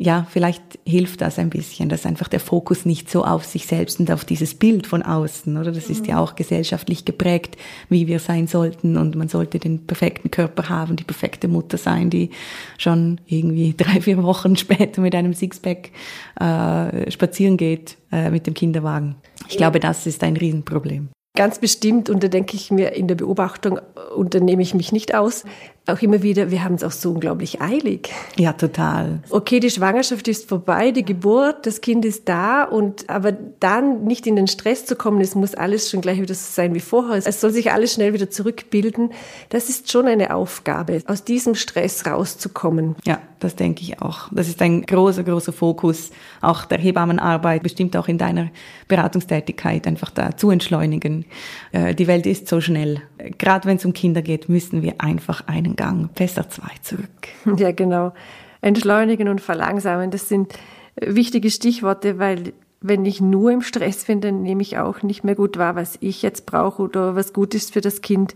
ja, 0.01 0.25
vielleicht 0.29 0.79
hilft 0.85 1.19
das 1.19 1.37
ein 1.39 1.49
bisschen, 1.49 1.89
dass 1.89 2.05
einfach 2.05 2.29
der 2.29 2.39
Fokus 2.39 2.85
nicht 2.85 3.11
so 3.11 3.25
auf 3.25 3.43
sich 3.43 3.67
selbst 3.67 3.99
und 3.99 4.09
auf 4.09 4.23
dieses 4.23 4.55
Bild 4.55 4.87
von 4.87 5.03
außen, 5.03 5.57
oder? 5.57 5.73
Das 5.73 5.89
ist 5.89 6.07
ja 6.07 6.15
mhm. 6.15 6.21
auch 6.21 6.35
gesellschaftlich 6.35 7.03
geprägt, 7.03 7.57
wie 7.89 8.07
wir 8.07 8.19
sein 8.19 8.47
sollten 8.47 8.95
und 8.95 9.17
man 9.17 9.27
sollte 9.27 9.59
den 9.59 9.85
perfekten 9.85 10.31
Körper 10.31 10.69
haben, 10.69 10.95
die 10.95 11.03
perfekte 11.03 11.49
Mutter 11.49 11.77
sein, 11.77 12.09
die 12.09 12.29
schon 12.77 13.19
irgendwie 13.27 13.73
drei, 13.77 13.99
vier 13.99 14.23
Wochen 14.23 14.55
später 14.55 15.01
mit 15.01 15.13
einem 15.13 15.33
Sixpack 15.33 15.91
äh, 16.39 17.11
spazieren 17.11 17.57
geht 17.57 17.97
äh, 18.13 18.29
mit 18.29 18.47
dem 18.47 18.53
Kinderwagen. 18.53 19.15
Ich 19.49 19.57
glaube, 19.57 19.81
das 19.81 20.07
ist 20.07 20.23
ein 20.23 20.37
Riesenproblem. 20.37 21.09
Ganz 21.35 21.59
bestimmt, 21.59 22.09
und 22.09 22.23
da 22.23 22.27
denke 22.27 22.55
ich 22.55 22.71
mir 22.71 22.93
in 22.93 23.07
der 23.07 23.15
Beobachtung, 23.15 23.79
unternehme 24.15 24.61
ich 24.61 24.73
mich 24.73 24.91
nicht 24.91 25.15
aus, 25.15 25.45
auch 25.89 26.01
immer 26.01 26.23
wieder, 26.23 26.51
wir 26.51 26.63
haben 26.63 26.75
es 26.75 26.83
auch 26.83 26.91
so 26.91 27.11
unglaublich 27.11 27.61
eilig. 27.61 28.09
Ja, 28.37 28.53
total. 28.53 29.19
Okay, 29.29 29.59
die 29.59 29.69
Schwangerschaft 29.69 30.27
ist 30.27 30.47
vorbei, 30.47 30.91
die 30.91 31.03
Geburt, 31.03 31.65
das 31.65 31.81
Kind 31.81 32.05
ist 32.05 32.27
da 32.29 32.63
und 32.63 33.09
aber 33.09 33.31
dann 33.31 34.05
nicht 34.05 34.27
in 34.27 34.35
den 34.35 34.47
Stress 34.47 34.85
zu 34.85 34.95
kommen, 34.95 35.21
es 35.21 35.35
muss 35.35 35.55
alles 35.55 35.89
schon 35.89 36.01
gleich 36.01 36.21
wieder 36.21 36.33
so 36.33 36.45
sein 36.51 36.73
wie 36.73 36.79
vorher. 36.79 37.21
Es 37.25 37.41
soll 37.41 37.51
sich 37.51 37.71
alles 37.71 37.93
schnell 37.93 38.13
wieder 38.13 38.29
zurückbilden. 38.29 39.11
Das 39.49 39.69
ist 39.69 39.91
schon 39.91 40.07
eine 40.07 40.33
Aufgabe, 40.35 41.01
aus 41.07 41.23
diesem 41.23 41.55
Stress 41.55 42.05
rauszukommen. 42.05 42.95
Ja, 43.05 43.19
das 43.39 43.55
denke 43.55 43.81
ich 43.81 44.01
auch. 44.01 44.29
Das 44.31 44.47
ist 44.47 44.61
ein 44.61 44.85
großer, 44.85 45.23
großer 45.23 45.53
Fokus 45.53 46.11
auch 46.41 46.65
der 46.65 46.77
Hebammenarbeit, 46.77 47.63
bestimmt 47.63 47.95
auch 47.95 48.07
in 48.07 48.17
deiner 48.17 48.49
Beratungstätigkeit, 48.87 49.87
einfach 49.87 50.09
da 50.09 50.35
zu 50.35 50.49
entschleunigen. 50.49 51.25
Äh, 51.71 51.95
die 51.95 52.07
Welt 52.07 52.25
ist 52.25 52.47
so 52.47 52.61
schnell. 52.61 53.01
Gerade 53.37 53.67
wenn 53.67 53.77
es 53.77 53.85
um 53.85 53.93
Kinder 53.93 54.21
geht, 54.21 54.49
müssen 54.49 54.81
wir 54.81 54.95
einfach 54.99 55.47
einen 55.47 55.75
Gang, 55.79 56.09
besser 56.13 56.49
zwei 56.49 56.73
zurück. 56.81 57.07
Ja, 57.57 57.71
genau. 57.71 58.11
Entschleunigen 58.59 59.29
und 59.29 59.39
verlangsamen, 59.39 60.11
das 60.11 60.27
sind 60.27 60.53
wichtige 60.99 61.49
Stichworte, 61.49 62.19
weil 62.19 62.51
wenn 62.81 63.05
ich 63.05 63.21
nur 63.21 63.51
im 63.51 63.61
Stress 63.61 64.03
bin, 64.03 64.19
dann 64.19 64.41
nehme 64.41 64.61
ich 64.61 64.77
auch 64.77 65.03
nicht 65.03 65.23
mehr 65.23 65.35
gut 65.35 65.57
wahr, 65.57 65.75
was 65.75 65.97
ich 66.01 66.21
jetzt 66.21 66.45
brauche 66.45 66.81
oder 66.81 67.15
was 67.15 67.31
gut 67.31 67.55
ist 67.55 67.71
für 67.71 67.79
das 67.79 68.01
Kind 68.01 68.35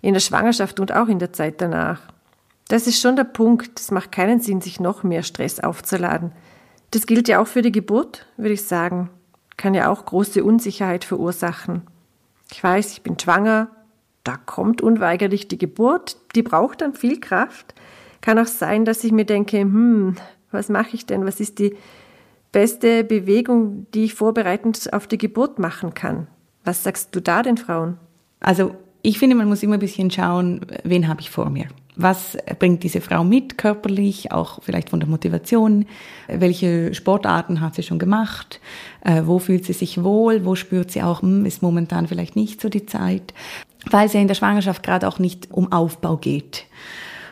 in 0.00 0.14
der 0.14 0.20
Schwangerschaft 0.20 0.80
und 0.80 0.92
auch 0.92 1.08
in 1.08 1.18
der 1.18 1.34
Zeit 1.34 1.60
danach. 1.60 2.00
Das 2.68 2.86
ist 2.86 3.02
schon 3.02 3.16
der 3.16 3.24
Punkt. 3.24 3.78
Es 3.78 3.90
macht 3.90 4.10
keinen 4.10 4.40
Sinn, 4.40 4.62
sich 4.62 4.80
noch 4.80 5.02
mehr 5.02 5.22
Stress 5.22 5.60
aufzuladen. 5.60 6.32
Das 6.90 7.06
gilt 7.06 7.28
ja 7.28 7.38
auch 7.38 7.46
für 7.46 7.60
die 7.60 7.72
Geburt, 7.72 8.26
würde 8.38 8.54
ich 8.54 8.64
sagen. 8.64 9.10
Kann 9.58 9.74
ja 9.74 9.90
auch 9.90 10.06
große 10.06 10.42
Unsicherheit 10.42 11.04
verursachen. 11.04 11.82
Ich 12.50 12.64
weiß, 12.64 12.92
ich 12.92 13.02
bin 13.02 13.18
schwanger, 13.18 13.68
da 14.28 14.36
kommt 14.36 14.82
unweigerlich 14.82 15.48
die 15.48 15.56
Geburt, 15.56 16.18
die 16.34 16.42
braucht 16.42 16.82
dann 16.82 16.92
viel 16.92 17.18
Kraft. 17.18 17.74
Kann 18.20 18.38
auch 18.38 18.46
sein, 18.46 18.84
dass 18.84 19.02
ich 19.02 19.10
mir 19.10 19.24
denke, 19.24 19.60
hm, 19.60 20.16
was 20.50 20.68
mache 20.68 20.90
ich 20.92 21.06
denn? 21.06 21.24
Was 21.24 21.40
ist 21.40 21.58
die 21.58 21.74
beste 22.52 23.04
Bewegung, 23.04 23.86
die 23.94 24.04
ich 24.04 24.14
vorbereitend 24.14 24.92
auf 24.92 25.06
die 25.06 25.16
Geburt 25.16 25.58
machen 25.58 25.94
kann? 25.94 26.26
Was 26.62 26.84
sagst 26.84 27.16
du 27.16 27.22
da 27.22 27.42
den 27.42 27.56
Frauen? 27.56 27.96
Also 28.40 28.74
ich 29.00 29.18
finde, 29.18 29.34
man 29.34 29.48
muss 29.48 29.62
immer 29.62 29.74
ein 29.74 29.80
bisschen 29.80 30.10
schauen, 30.10 30.60
wen 30.84 31.08
habe 31.08 31.22
ich 31.22 31.30
vor 31.30 31.48
mir. 31.48 31.68
Was 31.96 32.36
bringt 32.58 32.82
diese 32.82 33.00
Frau 33.00 33.24
mit, 33.24 33.58
körperlich, 33.58 34.30
auch 34.30 34.62
vielleicht 34.62 34.90
von 34.90 35.00
der 35.00 35.08
Motivation? 35.08 35.86
Welche 36.28 36.92
Sportarten 36.92 37.60
hat 37.60 37.74
sie 37.74 37.82
schon 37.82 37.98
gemacht? 37.98 38.60
Äh, 39.00 39.22
wo 39.24 39.38
fühlt 39.38 39.64
sie 39.64 39.72
sich 39.72 40.04
wohl? 40.04 40.44
Wo 40.44 40.54
spürt 40.54 40.90
sie 40.90 41.02
auch, 41.02 41.22
hm, 41.22 41.46
ist 41.46 41.62
momentan 41.62 42.06
vielleicht 42.06 42.36
nicht 42.36 42.60
so 42.60 42.68
die 42.68 42.86
Zeit? 42.86 43.32
Weil 43.92 44.06
es 44.06 44.12
ja 44.12 44.20
in 44.20 44.28
der 44.28 44.34
Schwangerschaft 44.34 44.82
gerade 44.82 45.08
auch 45.08 45.18
nicht 45.18 45.48
um 45.50 45.72
Aufbau 45.72 46.16
geht. 46.16 46.64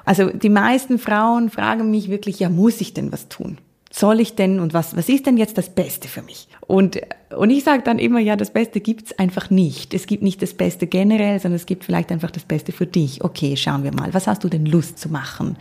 Also 0.05 0.31
die 0.31 0.49
meisten 0.49 0.99
Frauen 0.99 1.51
fragen 1.51 1.91
mich 1.91 2.09
wirklich, 2.09 2.39
ja, 2.39 2.49
muss 2.49 2.81
ich 2.81 2.95
denn 2.95 3.13
was 3.13 3.29
tun? 3.29 3.59
Soll 3.91 4.21
ich 4.21 4.37
denn 4.37 4.61
und 4.61 4.75
was, 4.75 4.97
was 4.97 5.09
ist 5.09 5.27
denn 5.27 5.37
jetzt 5.37 5.59
das 5.59 5.75
Beste 5.75 6.07
für 6.09 6.23
mich? 6.23 6.49
Und, 6.67 7.01
und 7.37 7.51
ich 7.51 7.63
sage 7.63 7.83
dann 7.85 8.01
immer, 8.01 8.19
ja, 8.19 8.35
das 8.35 8.53
Beste 8.53 8.81
gibt's 8.81 9.17
einfach 9.19 9.51
nicht. 9.51 9.95
Es 9.95 10.07
gibt 10.07 10.25
nicht 10.25 10.43
das 10.43 10.55
Beste 10.55 10.89
generell, 10.89 11.39
sondern 11.39 11.57
es 11.57 11.67
gibt 11.67 11.85
vielleicht 11.85 12.11
einfach 12.11 12.33
das 12.33 12.43
Beste 12.43 12.73
für 12.73 12.87
dich. 12.87 13.23
Okay, 13.23 13.57
schauen 13.57 13.85
wir 13.85 13.95
mal. 13.95 14.13
Was 14.15 14.27
hast 14.27 14.43
du 14.43 14.49
denn 14.49 14.67
Lust 14.67 14.99
zu 14.99 15.09
machen? 15.09 15.57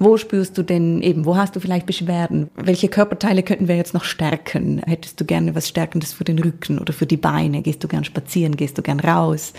Wo 0.00 0.16
spürst 0.16 0.58
du 0.58 0.64
denn 0.64 1.00
eben, 1.00 1.24
wo 1.24 1.36
hast 1.36 1.54
du 1.54 1.60
vielleicht 1.60 1.86
Beschwerden? 1.86 2.50
Welche 2.56 2.88
Körperteile 2.88 3.44
könnten 3.44 3.68
wir 3.68 3.76
jetzt 3.76 3.94
noch 3.94 4.04
stärken? 4.04 4.82
Hättest 4.84 5.20
du 5.20 5.24
gerne 5.24 5.54
was 5.54 5.68
Stärkendes 5.68 6.12
für 6.12 6.24
den 6.24 6.40
Rücken 6.40 6.80
oder 6.80 6.92
für 6.92 7.06
die 7.06 7.16
Beine? 7.16 7.62
Gehst 7.62 7.84
du 7.84 7.88
gern 7.88 8.04
spazieren? 8.04 8.56
Gehst 8.56 8.78
du 8.78 8.82
gern 8.82 8.98
raus? 8.98 9.52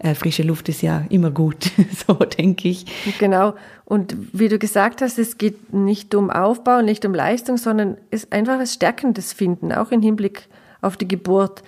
äh, 0.00 0.14
frische 0.14 0.42
Luft 0.42 0.68
ist 0.68 0.82
ja 0.82 1.04
immer 1.10 1.30
gut, 1.30 1.70
so 2.06 2.14
denke 2.14 2.68
ich. 2.68 2.86
Genau. 3.18 3.54
Und 3.84 4.16
wie 4.32 4.48
du 4.48 4.58
gesagt 4.58 5.02
hast, 5.02 5.18
es 5.18 5.36
geht 5.36 5.72
nicht 5.72 6.14
um 6.14 6.30
Aufbau, 6.30 6.80
nicht 6.80 7.04
um 7.04 7.14
Leistung, 7.14 7.56
sondern 7.56 7.96
es 8.10 8.24
ist 8.24 8.32
einfach 8.32 8.58
was 8.58 8.74
Stärkendes 8.74 9.32
finden, 9.32 9.72
auch 9.72 9.90
im 9.90 10.00
Hinblick 10.00 10.39
auf 10.80 10.96
die 10.96 11.08
Geburt. 11.08 11.62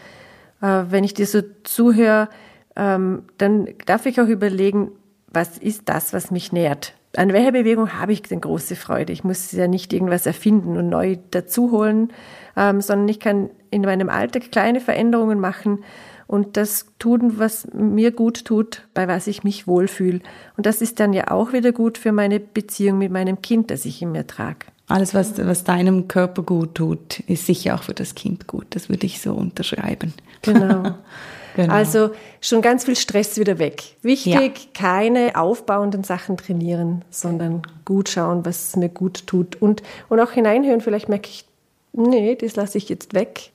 Äh, 0.60 0.84
wenn 0.88 1.04
ich 1.04 1.14
dir 1.14 1.26
so 1.26 1.42
zuhöre, 1.64 2.28
ähm, 2.76 3.24
dann 3.38 3.68
darf 3.86 4.06
ich 4.06 4.20
auch 4.20 4.26
überlegen, 4.26 4.92
was 5.28 5.58
ist 5.58 5.88
das, 5.88 6.12
was 6.12 6.30
mich 6.30 6.52
nährt? 6.52 6.94
An 7.16 7.32
welcher 7.32 7.52
Bewegung 7.52 7.98
habe 7.98 8.12
ich 8.12 8.22
denn 8.22 8.40
große 8.40 8.76
Freude? 8.76 9.12
Ich 9.12 9.24
muss 9.24 9.52
ja 9.52 9.68
nicht 9.68 9.92
irgendwas 9.92 10.24
erfinden 10.24 10.76
und 10.78 10.88
neu 10.88 11.18
dazuholen, 11.30 12.12
ähm, 12.56 12.80
sondern 12.80 13.08
ich 13.08 13.20
kann 13.20 13.50
in 13.70 13.82
meinem 13.82 14.08
Alltag 14.08 14.50
kleine 14.50 14.80
Veränderungen 14.80 15.38
machen, 15.38 15.84
und 16.32 16.56
das 16.56 16.86
tun, 16.98 17.38
was 17.38 17.68
mir 17.74 18.10
gut 18.10 18.46
tut, 18.46 18.88
bei 18.94 19.06
was 19.06 19.26
ich 19.26 19.44
mich 19.44 19.66
wohlfühle. 19.66 20.20
Und 20.56 20.64
das 20.64 20.80
ist 20.80 20.98
dann 20.98 21.12
ja 21.12 21.30
auch 21.30 21.52
wieder 21.52 21.72
gut 21.72 21.98
für 21.98 22.10
meine 22.10 22.40
Beziehung 22.40 22.96
mit 22.96 23.12
meinem 23.12 23.42
Kind, 23.42 23.70
das 23.70 23.84
ich 23.84 24.00
in 24.00 24.12
mir 24.12 24.26
trage. 24.26 24.64
Alles, 24.92 25.14
was, 25.14 25.38
was 25.38 25.64
deinem 25.64 26.06
Körper 26.06 26.42
gut 26.42 26.74
tut, 26.74 27.20
ist 27.20 27.46
sicher 27.46 27.74
auch 27.74 27.82
für 27.82 27.94
das 27.94 28.14
Kind 28.14 28.46
gut. 28.46 28.66
Das 28.70 28.88
würde 28.88 29.06
ich 29.06 29.20
so 29.20 29.32
unterschreiben. 29.32 30.12
Genau. 30.42 30.96
genau. 31.56 31.72
Also 31.72 32.10
schon 32.40 32.60
ganz 32.60 32.84
viel 32.84 32.96
Stress 32.96 33.38
wieder 33.38 33.58
weg. 33.58 33.82
Wichtig, 34.02 34.34
ja. 34.34 34.70
keine 34.74 35.36
aufbauenden 35.36 36.04
Sachen 36.04 36.36
trainieren, 36.36 37.04
sondern 37.10 37.62
gut 37.84 38.10
schauen, 38.10 38.44
was 38.44 38.76
mir 38.76 38.90
gut 38.90 39.26
tut. 39.26 39.60
Und, 39.62 39.82
und 40.10 40.20
auch 40.20 40.32
hineinhören, 40.32 40.82
vielleicht 40.82 41.08
merke 41.08 41.30
ich, 41.30 41.46
nee, 41.94 42.36
das 42.36 42.56
lasse 42.56 42.76
ich 42.76 42.88
jetzt 42.88 43.14
weg 43.14 43.52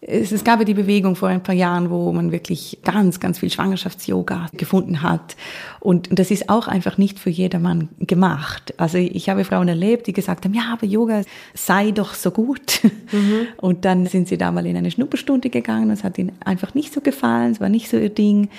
es, 0.00 0.30
es 0.30 0.44
gab 0.44 0.60
ja 0.60 0.64
die 0.64 0.74
Bewegung 0.74 1.16
vor 1.16 1.28
ein 1.28 1.42
paar 1.42 1.54
Jahren, 1.54 1.90
wo 1.90 2.12
man 2.12 2.30
wirklich 2.30 2.78
ganz, 2.84 3.18
ganz 3.18 3.40
viel 3.40 3.50
Schwangerschafts-Yoga 3.50 4.46
gefunden 4.52 5.02
hat. 5.02 5.36
Und, 5.80 6.08
und 6.08 6.18
das 6.18 6.30
ist 6.30 6.48
auch 6.48 6.68
einfach 6.68 6.98
nicht 6.98 7.18
für 7.18 7.30
jedermann 7.30 7.88
gemacht. 7.98 8.74
Also 8.76 8.98
ich 8.98 9.28
habe 9.28 9.44
Frauen 9.44 9.66
erlebt, 9.66 10.06
die 10.06 10.12
gesagt 10.12 10.44
haben, 10.44 10.54
ja, 10.54 10.72
aber 10.72 10.86
Yoga 10.86 11.22
sei 11.54 11.90
doch 11.90 12.14
so 12.14 12.30
gut. 12.30 12.80
Mhm. 13.10 13.48
Und 13.56 13.84
dann 13.84 14.06
sind 14.06 14.28
sie 14.28 14.38
da 14.38 14.52
mal 14.52 14.66
in 14.66 14.76
eine 14.76 14.90
Schnupperstunde 14.90 15.50
gegangen. 15.50 15.90
Es 15.90 16.04
hat 16.04 16.18
ihnen 16.18 16.32
einfach 16.44 16.74
nicht 16.74 16.92
so 16.92 17.00
gefallen. 17.00 17.52
Es 17.52 17.60
war 17.60 17.68
nicht 17.68 17.88
so 17.88 17.96
ihr 17.96 18.10
Ding. 18.10 18.50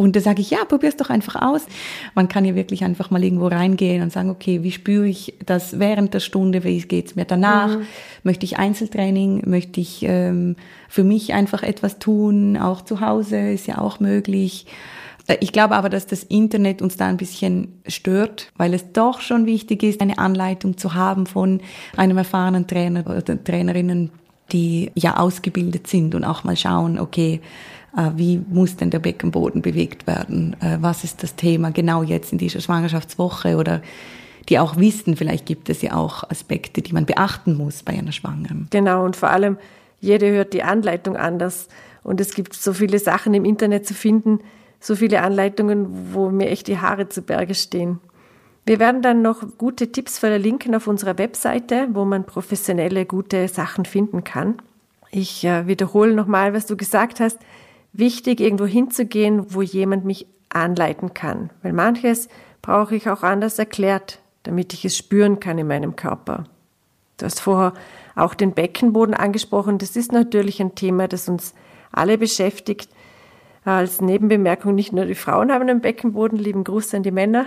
Und 0.00 0.16
da 0.16 0.20
sage 0.20 0.40
ich, 0.40 0.48
ja, 0.48 0.64
probier's 0.64 0.96
doch 0.96 1.10
einfach 1.10 1.42
aus. 1.42 1.66
Man 2.14 2.28
kann 2.28 2.46
ja 2.46 2.54
wirklich 2.54 2.84
einfach 2.84 3.10
mal 3.10 3.22
irgendwo 3.22 3.48
reingehen 3.48 4.02
und 4.02 4.10
sagen, 4.10 4.30
okay, 4.30 4.62
wie 4.62 4.72
spüre 4.72 5.06
ich 5.06 5.34
das 5.44 5.78
während 5.78 6.14
der 6.14 6.20
Stunde, 6.20 6.64
wie 6.64 6.80
geht's 6.80 7.16
mir 7.16 7.26
danach? 7.26 7.76
Mhm. 7.76 7.82
Möchte 8.22 8.46
ich 8.46 8.58
Einzeltraining? 8.58 9.42
Möchte 9.44 9.78
ich 9.82 10.02
ähm, 10.04 10.56
für 10.88 11.04
mich 11.04 11.34
einfach 11.34 11.62
etwas 11.62 11.98
tun? 11.98 12.56
Auch 12.56 12.80
zu 12.80 13.02
Hause 13.02 13.50
ist 13.50 13.66
ja 13.66 13.76
auch 13.76 14.00
möglich. 14.00 14.64
Äh, 15.26 15.36
ich 15.40 15.52
glaube 15.52 15.76
aber, 15.76 15.90
dass 15.90 16.06
das 16.06 16.22
Internet 16.22 16.80
uns 16.80 16.96
da 16.96 17.06
ein 17.06 17.18
bisschen 17.18 17.82
stört, 17.86 18.52
weil 18.56 18.72
es 18.72 18.92
doch 18.92 19.20
schon 19.20 19.44
wichtig 19.44 19.82
ist, 19.82 20.00
eine 20.00 20.16
Anleitung 20.16 20.78
zu 20.78 20.94
haben 20.94 21.26
von 21.26 21.60
einem 21.94 22.16
erfahrenen 22.16 22.66
Trainer 22.66 23.04
oder 23.06 23.44
Trainerinnen, 23.44 24.10
die 24.50 24.92
ja 24.94 25.18
ausgebildet 25.18 25.88
sind 25.88 26.14
und 26.14 26.24
auch 26.24 26.42
mal 26.42 26.56
schauen, 26.56 26.98
okay, 26.98 27.42
wie 28.16 28.40
muss 28.48 28.76
denn 28.76 28.90
der 28.90 28.98
Beckenboden 29.00 29.62
bewegt 29.62 30.06
werden? 30.06 30.56
Äh, 30.60 30.78
was 30.80 31.04
ist 31.04 31.22
das 31.22 31.34
Thema 31.34 31.70
genau 31.70 32.02
jetzt 32.02 32.32
in 32.32 32.38
dieser 32.38 32.60
Schwangerschaftswoche 32.60 33.56
oder 33.56 33.82
die 34.48 34.58
auch 34.58 34.76
wissen, 34.76 35.16
vielleicht 35.16 35.46
gibt 35.46 35.68
es 35.68 35.82
ja 35.82 35.94
auch 35.94 36.28
Aspekte, 36.28 36.82
die 36.82 36.92
man 36.92 37.06
beachten 37.06 37.56
muss 37.56 37.82
bei 37.82 37.92
einer 37.92 38.12
Schwangeren. 38.12 38.66
Genau, 38.70 39.04
und 39.04 39.16
vor 39.16 39.30
allem, 39.30 39.58
jeder 40.00 40.28
hört 40.28 40.52
die 40.54 40.62
Anleitung 40.62 41.16
anders. 41.16 41.68
Und 42.02 42.20
es 42.20 42.34
gibt 42.34 42.54
so 42.54 42.72
viele 42.72 42.98
Sachen 42.98 43.34
im 43.34 43.44
Internet 43.44 43.86
zu 43.86 43.94
finden, 43.94 44.40
so 44.80 44.96
viele 44.96 45.22
Anleitungen, 45.22 46.14
wo 46.14 46.30
mir 46.30 46.48
echt 46.48 46.66
die 46.66 46.78
Haare 46.78 47.08
zu 47.08 47.22
Berge 47.22 47.54
stehen. 47.54 48.00
Wir 48.64 48.78
werden 48.78 49.02
dann 49.02 49.22
noch 49.22 49.42
gute 49.58 49.92
Tipps 49.92 50.18
verlinken 50.18 50.74
auf 50.74 50.86
unserer 50.86 51.18
Webseite, 51.18 51.88
wo 51.92 52.04
man 52.04 52.24
professionelle, 52.24 53.04
gute 53.04 53.48
Sachen 53.48 53.84
finden 53.84 54.24
kann. 54.24 54.56
Ich 55.10 55.44
äh, 55.44 55.66
wiederhole 55.66 56.14
nochmal, 56.14 56.54
was 56.54 56.66
du 56.66 56.76
gesagt 56.76 57.20
hast. 57.20 57.38
Wichtig, 57.92 58.40
irgendwo 58.40 58.66
hinzugehen, 58.66 59.54
wo 59.54 59.62
jemand 59.62 60.04
mich 60.04 60.26
anleiten 60.48 61.14
kann, 61.14 61.50
weil 61.62 61.72
manches 61.72 62.28
brauche 62.62 62.94
ich 62.94 63.08
auch 63.08 63.22
anders 63.22 63.58
erklärt, 63.58 64.20
damit 64.42 64.74
ich 64.74 64.84
es 64.84 64.96
spüren 64.96 65.40
kann 65.40 65.58
in 65.58 65.66
meinem 65.66 65.96
Körper. 65.96 66.44
Du 67.16 67.26
hast 67.26 67.40
vorher 67.40 67.74
auch 68.16 68.34
den 68.34 68.52
Beckenboden 68.52 69.14
angesprochen. 69.14 69.78
Das 69.78 69.96
ist 69.96 70.12
natürlich 70.12 70.60
ein 70.60 70.74
Thema, 70.74 71.08
das 71.08 71.28
uns 71.28 71.54
alle 71.92 72.18
beschäftigt. 72.18 72.90
Als 73.64 74.00
Nebenbemerkung, 74.00 74.74
nicht 74.74 74.92
nur 74.92 75.04
die 75.04 75.14
Frauen 75.14 75.52
haben 75.52 75.68
einen 75.68 75.80
Beckenboden, 75.80 76.38
lieben 76.38 76.64
Gruß 76.64 76.94
an 76.94 77.02
die 77.02 77.10
Männer. 77.10 77.46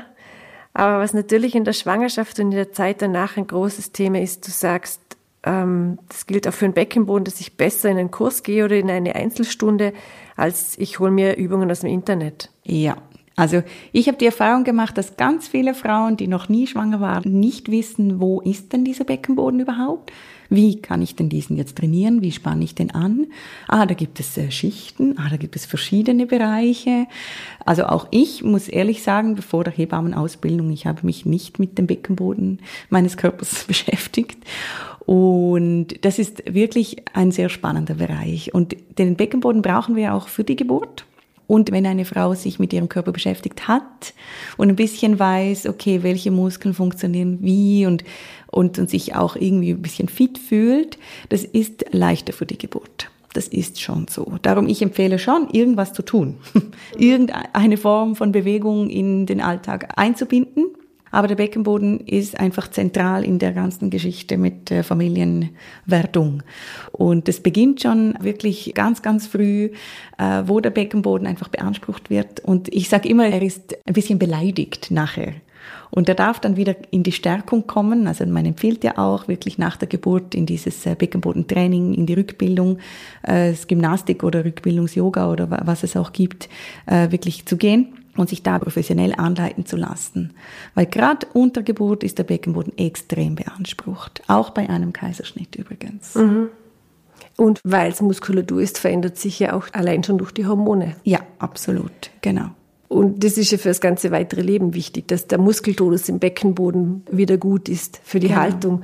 Aber 0.74 1.00
was 1.00 1.14
natürlich 1.14 1.56
in 1.56 1.66
der 1.66 1.74
Schwangerschaft 1.74 2.40
und 2.40 2.52
in 2.52 2.58
der 2.58 2.72
Zeit 2.72 3.02
danach 3.02 3.38
ein 3.38 3.48
großes 3.48 3.92
Thema 3.92 4.20
ist, 4.20 4.48
du 4.48 4.52
sagst, 4.52 5.02
ähm, 5.44 6.00
das 6.10 6.26
gilt 6.26 6.48
auch 6.48 6.54
für 6.54 6.66
den 6.66 6.74
Beckenboden, 6.74 7.26
dass 7.26 7.40
ich 7.40 7.58
besser 7.58 7.90
in 7.90 7.98
einen 7.98 8.12
Kurs 8.12 8.44
gehe 8.44 8.66
oder 8.66 8.76
in 8.76 8.90
eine 8.90 9.16
Einzelstunde, 9.16 9.94
als 10.36 10.78
ich 10.78 11.00
hole 11.00 11.12
mir 11.12 11.38
Übungen 11.38 11.70
aus 11.70 11.82
dem 11.82 11.90
Internet. 11.90 12.50
Ja, 12.64 12.98
also 13.36 13.64
ich 13.92 14.08
habe 14.08 14.18
die 14.18 14.28
Erfahrung 14.28 14.64
gemacht, 14.64 14.98
dass 14.98 15.18
ganz 15.18 15.48
viele 15.48 15.74
Frauen, 15.74 16.18
die 16.18 16.28
noch 16.28 16.50
nie 16.50 16.68
schwanger 16.68 17.00
waren, 17.00 17.40
nicht 17.40 17.72
wissen, 17.72 18.20
wo 18.20 18.42
ist 18.42 18.74
denn 18.74 18.86
dieser 18.86 19.06
Beckenboden 19.06 19.60
überhaupt? 19.60 20.12
Wie 20.50 20.80
kann 20.80 21.02
ich 21.02 21.16
denn 21.16 21.30
diesen 21.30 21.58
jetzt 21.58 21.80
trainieren? 21.80 22.22
Wie 22.22 22.32
spanne 22.32 22.64
ich 22.64 22.76
den 22.76 22.92
an? 22.92 23.26
Ah, 23.68 23.88
da 23.88 23.96
gibt 23.96 24.20
es 24.20 24.38
äh, 24.38 24.52
Schichten, 24.52 25.18
ah, 25.18 25.30
da 25.32 25.38
gibt 25.38 25.56
es 25.56 25.66
verschiedene 25.66 26.28
Bereiche. 26.28 27.08
Also 27.66 27.86
auch 27.86 28.08
ich 28.12 28.44
muss 28.44 28.68
ehrlich 28.68 29.02
sagen, 29.02 29.34
bevor 29.34 29.64
der 29.64 29.74
Hebammenausbildung, 29.74 30.70
ich 30.72 30.86
habe 30.86 31.04
mich 31.08 31.26
nicht 31.26 31.58
mit 31.58 31.80
dem 31.80 31.88
Beckenboden 31.88 32.60
meines 32.90 33.18
Körpers 33.18 33.64
beschäftigt. 33.68 34.44
Und 35.06 36.06
das 36.06 36.20
ist 36.20 36.54
wirklich 36.54 37.04
ein 37.14 37.32
sehr 37.32 37.50
spannender 37.50 37.96
Bereich. 37.96 38.54
Und 38.54 38.76
den 38.98 39.16
Beckenboden 39.16 39.62
brauchen 39.62 39.96
wir 39.96 40.14
auch 40.14 40.28
für 40.28 40.44
die 40.44 40.56
Geburt. 40.56 41.06
Und 41.46 41.72
wenn 41.72 41.86
eine 41.86 42.06
Frau 42.06 42.34
sich 42.34 42.58
mit 42.58 42.72
ihrem 42.72 42.90
Körper 42.90 43.12
beschäftigt 43.12 43.68
hat 43.68 44.14
und 44.58 44.70
ein 44.70 44.76
bisschen 44.76 45.20
weiß, 45.20 45.68
okay, 45.68 46.02
welche 46.02 46.32
Muskeln 46.32 46.74
funktionieren 46.74 47.40
wie 47.42 47.86
und, 47.86 48.04
und, 48.50 48.80
und 48.80 48.90
sich 48.90 49.16
auch 49.16 49.36
irgendwie 49.36 49.72
ein 49.72 49.82
bisschen 49.82 50.08
fit 50.08 50.38
fühlt, 50.38 50.98
das 51.30 51.44
ist 51.44 51.86
leichter 51.92 52.32
für 52.34 52.46
die 52.46 52.58
Geburt. 52.58 53.10
Das 53.34 53.48
ist 53.48 53.82
schon 53.82 54.08
so. 54.08 54.38
Darum, 54.42 54.68
ich 54.68 54.82
empfehle 54.82 55.20
schon, 55.20 55.50
irgendwas 55.52 55.94
zu 55.94 56.04
tun. 56.04 56.38
Irgendeine 56.98 57.78
Form 57.78 58.16
von 58.16 58.32
Bewegung 58.32 58.90
in 58.90 59.26
den 59.26 59.42
Alltag 59.42 59.94
einzubinden. 59.98 60.73
Aber 61.14 61.28
der 61.28 61.36
Beckenboden 61.36 62.00
ist 62.00 62.40
einfach 62.40 62.72
zentral 62.72 63.24
in 63.24 63.38
der 63.38 63.52
ganzen 63.52 63.92
Geschichte 63.92 64.36
mit 64.36 64.72
äh, 64.72 64.82
Familienwertung. 64.82 66.42
Und 66.92 67.30
es 67.30 67.40
beginnt 67.40 67.84
schon 67.84 68.16
wirklich 68.20 68.74
ganz, 68.74 69.04
ganz 69.04 69.28
früh, 69.28 69.70
äh, 70.18 70.42
wo 70.48 70.60
der 70.60 70.72
Beckenboden 70.72 71.28
einfach 71.28 71.50
beansprucht 71.50 72.10
wird. 72.10 72.40
Und 72.40 72.68
ich 72.74 72.90
sage 72.90 73.08
immer, 73.08 73.28
er 73.28 73.44
ist 73.44 73.78
ein 73.86 73.94
bisschen 73.94 74.18
beleidigt 74.18 74.90
nachher. 74.90 75.34
Und 75.92 76.10
er 76.10 76.16
darf 76.16 76.40
dann 76.40 76.58
wieder 76.58 76.76
in 76.90 77.04
die 77.04 77.12
Stärkung 77.12 77.68
kommen. 77.68 78.08
Also 78.08 78.26
man 78.26 78.48
empfiehlt 78.48 78.84
ja 78.84 78.98
auch 78.98 79.28
wirklich 79.28 79.60
nach 79.60 79.78
der 79.78 79.90
Geburt 79.90 80.34
in 80.34 80.48
dieses 80.48 80.84
äh, 80.88 80.96
Beckenbodentraining, 80.96 81.94
in 81.94 82.08
die 82.08 82.16
Rückbildung, 82.16 82.80
das 83.22 83.68
Gymnastik 83.68 84.24
oder 84.24 84.44
Rückbildungs-Yoga 84.44 85.32
oder 85.32 85.62
was 85.64 85.84
es 85.84 85.96
auch 85.96 86.12
gibt, 86.12 86.50
wirklich 86.88 87.46
zu 87.46 87.56
gehen 87.56 88.03
und 88.18 88.30
sich 88.30 88.44
da 88.44 88.60
professionell 88.60 89.14
anleiten 89.16 89.66
zu 89.66 89.76
lassen. 89.76 90.34
Weil 90.76 90.86
gerade 90.86 91.28
unter 91.34 91.64
Geburt 91.64 92.04
ist 92.04 92.18
der 92.18 92.24
Beckenboden 92.24 92.78
extrem 92.78 93.36
beansprucht. 93.36 94.22
Auch 94.28 94.52
bei 94.52 94.70
einem 94.70 94.94
Kaiserschnitt 94.94 95.56
übrigens. 95.56 96.16
Mhm. 96.16 96.50
Und 97.38 97.60
weil 97.64 97.92
es 97.92 98.02
Muskulatur 98.02 98.62
ist, 98.62 98.78
verändert 98.78 99.18
sich 99.18 99.40
ja 99.40 99.54
auch 99.54 99.66
allein 99.74 100.04
schon 100.04 100.18
durch 100.18 100.32
die 100.32 100.46
Hormone. 100.46 100.96
Ja, 101.04 101.20
absolut, 101.40 102.12
genau. 102.22 102.50
Und 102.94 103.24
das 103.24 103.38
ist 103.38 103.52
ja 103.52 103.58
für 103.58 103.70
das 103.70 103.82
ganze 103.82 104.12
weitere 104.12 104.42
Leben 104.42 104.74
wichtig, 104.74 105.08
dass 105.08 105.28
der 105.28 105.40
Muskeltonus 105.40 106.10
im 106.10 106.20
Beckenboden 106.20 107.04
wieder 107.12 107.38
gut 107.38 107.68
ist 107.68 108.00
für 108.04 108.20
die 108.20 108.28
genau. 108.28 108.42
Haltung. 108.42 108.82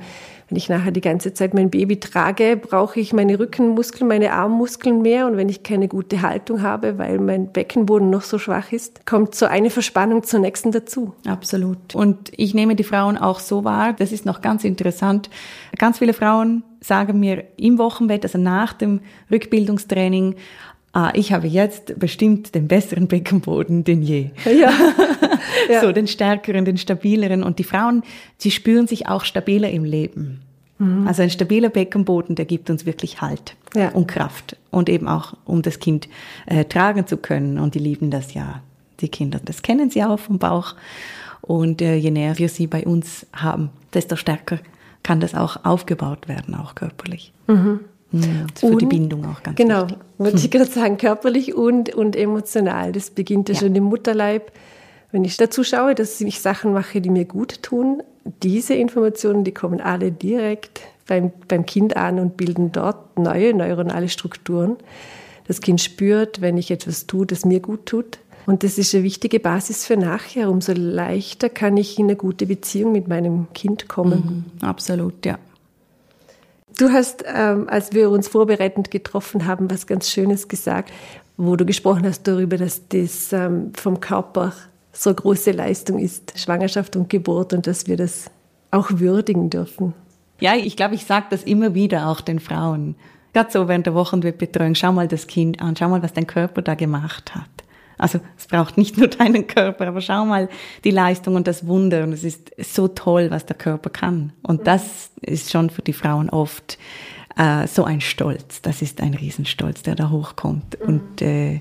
Wenn 0.48 0.56
ich 0.56 0.68
nachher 0.68 0.90
die 0.90 1.00
ganze 1.00 1.32
Zeit 1.32 1.54
mein 1.54 1.70
Baby 1.70 2.00
trage, 2.00 2.56
brauche 2.56 2.98
ich 2.98 3.12
meine 3.12 3.38
Rückenmuskeln, 3.38 4.08
meine 4.08 4.32
Armmuskeln 4.32 5.00
mehr. 5.00 5.28
Und 5.28 5.36
wenn 5.36 5.48
ich 5.48 5.62
keine 5.62 5.86
gute 5.86 6.22
Haltung 6.22 6.60
habe, 6.60 6.98
weil 6.98 7.20
mein 7.20 7.52
Beckenboden 7.52 8.10
noch 8.10 8.22
so 8.22 8.36
schwach 8.38 8.72
ist, 8.72 9.06
kommt 9.06 9.36
so 9.36 9.46
eine 9.46 9.70
Verspannung 9.70 10.24
zur 10.24 10.40
nächsten 10.40 10.72
dazu. 10.72 11.14
Absolut. 11.24 11.94
Und 11.94 12.32
ich 12.36 12.52
nehme 12.52 12.74
die 12.74 12.82
Frauen 12.82 13.16
auch 13.16 13.38
so 13.38 13.62
wahr, 13.62 13.92
das 13.92 14.10
ist 14.10 14.26
noch 14.26 14.40
ganz 14.40 14.64
interessant. 14.64 15.30
Ganz 15.78 15.98
viele 15.98 16.14
Frauen 16.14 16.64
sagen 16.80 17.20
mir 17.20 17.44
im 17.56 17.78
Wochenbett, 17.78 18.24
also 18.24 18.38
nach 18.38 18.72
dem 18.72 19.00
Rückbildungstraining, 19.30 20.34
ah, 20.92 21.12
ich 21.14 21.32
habe 21.32 21.46
jetzt 21.46 21.98
bestimmt 21.98 22.54
den 22.54 22.68
besseren 22.68 23.08
Beckenboden 23.08 23.84
denn 23.84 24.02
je. 24.02 24.30
Ja. 24.44 24.72
ja. 25.70 25.80
So, 25.80 25.92
den 25.92 26.06
stärkeren, 26.06 26.64
den 26.64 26.78
stabileren. 26.78 27.42
Und 27.42 27.58
die 27.58 27.64
Frauen, 27.64 28.02
sie 28.38 28.50
spüren 28.50 28.86
sich 28.86 29.08
auch 29.08 29.24
stabiler 29.24 29.70
im 29.70 29.84
Leben. 29.84 30.42
Mhm. 30.78 31.06
Also 31.06 31.22
ein 31.22 31.30
stabiler 31.30 31.68
Beckenboden, 31.68 32.34
der 32.34 32.44
gibt 32.44 32.70
uns 32.70 32.86
wirklich 32.86 33.20
Halt 33.20 33.54
ja. 33.74 33.90
und 33.90 34.06
Kraft. 34.08 34.56
Und 34.70 34.88
eben 34.88 35.08
auch, 35.08 35.34
um 35.44 35.62
das 35.62 35.78
Kind 35.78 36.08
äh, 36.46 36.64
tragen 36.64 37.06
zu 37.06 37.16
können. 37.16 37.58
Und 37.58 37.74
die 37.74 37.80
lieben 37.80 38.10
das 38.10 38.34
ja, 38.34 38.62
die 39.00 39.08
Kinder. 39.08 39.40
Das 39.44 39.62
kennen 39.62 39.90
sie 39.90 40.02
auch 40.02 40.18
vom 40.18 40.38
Bauch. 40.38 40.74
Und 41.40 41.82
äh, 41.82 41.96
je 41.96 42.10
näher 42.10 42.38
wir 42.38 42.48
sie 42.48 42.66
bei 42.66 42.84
uns 42.84 43.26
haben, 43.32 43.70
desto 43.94 44.16
stärker 44.16 44.58
kann 45.02 45.20
das 45.20 45.34
auch 45.34 45.64
aufgebaut 45.64 46.28
werden, 46.28 46.54
auch 46.54 46.74
körperlich. 46.74 47.32
Mhm. 47.46 47.80
Mhm. 48.12 48.46
Für 48.54 48.66
und, 48.66 48.82
die 48.82 48.86
Bindung 48.86 49.24
auch 49.26 49.42
ganz 49.42 49.56
genau, 49.56 49.82
wichtig. 49.82 49.98
Genau, 49.98 50.24
wollte 50.24 50.36
ich 50.44 50.50
gerade 50.50 50.70
sagen, 50.70 50.96
körperlich 50.96 51.54
und, 51.54 51.94
und 51.94 52.16
emotional. 52.16 52.92
Das 52.92 53.10
beginnt 53.10 53.48
ja, 53.48 53.54
ja 53.54 53.60
schon 53.60 53.74
im 53.74 53.84
Mutterleib. 53.84 54.52
Wenn 55.12 55.24
ich 55.24 55.36
dazu 55.36 55.64
schaue, 55.64 55.94
dass 55.94 56.20
ich 56.20 56.40
Sachen 56.40 56.72
mache, 56.72 57.00
die 57.00 57.10
mir 57.10 57.24
gut 57.24 57.62
tun, 57.62 58.02
diese 58.42 58.74
Informationen, 58.74 59.44
die 59.44 59.52
kommen 59.52 59.80
alle 59.80 60.12
direkt 60.12 60.82
beim, 61.06 61.32
beim 61.48 61.66
Kind 61.66 61.96
an 61.96 62.20
und 62.20 62.36
bilden 62.36 62.70
dort 62.70 63.18
neue 63.18 63.54
neuronale 63.54 64.08
Strukturen. 64.08 64.76
Das 65.48 65.60
Kind 65.60 65.80
spürt, 65.80 66.40
wenn 66.40 66.56
ich 66.56 66.70
etwas 66.70 67.06
tue, 67.06 67.26
das 67.26 67.44
mir 67.44 67.60
gut 67.60 67.86
tut. 67.86 68.18
Und 68.46 68.62
das 68.62 68.78
ist 68.78 68.94
eine 68.94 69.04
wichtige 69.04 69.40
Basis 69.40 69.84
für 69.84 69.96
nachher. 69.96 70.48
Umso 70.48 70.72
leichter 70.72 71.48
kann 71.48 71.76
ich 71.76 71.98
in 71.98 72.06
eine 72.06 72.16
gute 72.16 72.46
Beziehung 72.46 72.92
mit 72.92 73.08
meinem 73.08 73.52
Kind 73.52 73.88
kommen. 73.88 74.44
Mhm, 74.60 74.66
absolut, 74.66 75.26
ja. 75.26 75.38
Du 76.80 76.90
hast, 76.90 77.24
ähm, 77.26 77.68
als 77.68 77.92
wir 77.92 78.08
uns 78.08 78.26
vorbereitend 78.26 78.90
getroffen 78.90 79.44
haben, 79.44 79.70
was 79.70 79.86
ganz 79.86 80.08
Schönes 80.08 80.48
gesagt, 80.48 80.90
wo 81.36 81.54
du 81.54 81.66
gesprochen 81.66 82.06
hast 82.06 82.22
darüber, 82.22 82.56
dass 82.56 82.88
das 82.88 83.34
ähm, 83.34 83.72
vom 83.74 84.00
Körper 84.00 84.54
so 84.90 85.12
große 85.12 85.50
Leistung 85.50 85.98
ist, 85.98 86.38
Schwangerschaft 86.38 86.96
und 86.96 87.10
Geburt, 87.10 87.52
und 87.52 87.66
dass 87.66 87.86
wir 87.86 87.98
das 87.98 88.30
auch 88.70 88.88
würdigen 88.92 89.50
dürfen. 89.50 89.92
Ja, 90.40 90.56
ich 90.56 90.74
glaube, 90.74 90.94
ich 90.94 91.04
sage 91.04 91.26
das 91.28 91.42
immer 91.42 91.74
wieder 91.74 92.08
auch 92.08 92.22
den 92.22 92.40
Frauen. 92.40 92.94
Gerade 93.34 93.50
so 93.50 93.68
während 93.68 93.84
der 93.84 93.94
Wochenbetreuung, 93.94 94.74
schau 94.74 94.90
mal 94.90 95.06
das 95.06 95.26
Kind 95.26 95.60
an, 95.60 95.76
schau 95.76 95.90
mal, 95.90 96.02
was 96.02 96.14
dein 96.14 96.26
Körper 96.26 96.62
da 96.62 96.76
gemacht 96.76 97.34
hat. 97.34 97.59
Also 98.00 98.20
es 98.38 98.46
braucht 98.46 98.78
nicht 98.78 98.96
nur 98.96 99.08
deinen 99.08 99.46
Körper, 99.46 99.88
aber 99.88 100.00
schau 100.00 100.24
mal 100.24 100.48
die 100.84 100.90
Leistung 100.90 101.36
und 101.36 101.46
das 101.46 101.66
Wunder. 101.66 102.02
Und 102.04 102.12
es 102.12 102.24
ist 102.24 102.52
so 102.58 102.88
toll, 102.88 103.30
was 103.30 103.46
der 103.46 103.56
Körper 103.56 103.90
kann. 103.90 104.32
Und 104.42 104.66
das 104.66 105.10
ist 105.20 105.50
schon 105.50 105.70
für 105.70 105.82
die 105.82 105.92
Frauen 105.92 106.30
oft 106.30 106.78
äh, 107.36 107.66
so 107.66 107.84
ein 107.84 108.00
Stolz. 108.00 108.62
Das 108.62 108.82
ist 108.82 109.00
ein 109.00 109.14
Riesenstolz, 109.14 109.82
der 109.82 109.94
da 109.94 110.10
hochkommt. 110.10 110.78
Mhm. 110.80 110.86
Und 110.86 111.22
äh, 111.22 111.60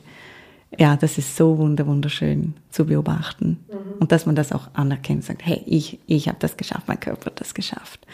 ja, 0.78 0.96
das 0.96 1.18
ist 1.18 1.36
so 1.36 1.58
wunder 1.58 1.88
wunderschön 1.88 2.54
zu 2.70 2.86
beobachten. 2.86 3.60
Mhm. 3.68 4.00
Und 4.00 4.12
dass 4.12 4.26
man 4.26 4.36
das 4.36 4.52
auch 4.52 4.70
anerkennt, 4.74 5.26
sagt, 5.26 5.46
hey, 5.46 5.62
ich, 5.66 6.00
ich 6.08 6.28
habe 6.28 6.38
das 6.40 6.58
geschafft, 6.58 6.88
mein 6.88 7.00
Körper 7.00 7.28
hat 7.28 7.42
das 7.42 7.54
geschafft. 7.54 8.06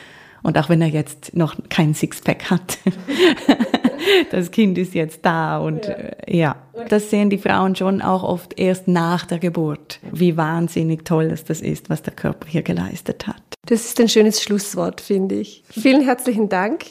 Und 0.42 0.58
auch 0.58 0.70
wenn 0.70 0.82
er 0.82 0.90
jetzt 0.90 1.36
noch 1.36 1.56
kein 1.70 1.94
Sixpack 1.94 2.52
hat, 2.52 2.78
das 4.32 4.52
Kind 4.52 4.78
ist 4.78 4.94
jetzt 4.94 5.26
da 5.26 5.58
und 5.58 5.86
ja. 5.86 5.94
Äh, 5.94 6.38
ja. 6.38 6.56
das 6.90 7.10
sehen 7.10 7.30
die 7.30 7.38
Frauen 7.38 7.76
schon 7.76 8.02
auch 8.02 8.24
oft 8.24 8.60
erst 8.60 8.88
nach 8.88 9.26
der 9.26 9.40
Geburt, 9.40 10.00
wie 10.12 10.38
wahnsinnig 10.38 11.06
toll 11.06 11.30
das, 11.30 11.44
das 11.44 11.62
ist, 11.62 11.90
was 11.90 12.02
der 12.02 12.14
Körper 12.14 12.48
hier 12.48 12.62
geleistet 12.62 13.28
hat. 13.28 13.42
Das 13.66 13.86
ist 13.86 14.00
ein 14.00 14.10
schönes 14.10 14.44
Schlusswort, 14.44 15.02
finde 15.02 15.36
ich. 15.36 15.64
Vielen 15.70 16.02
herzlichen 16.02 16.50
Dank, 16.50 16.86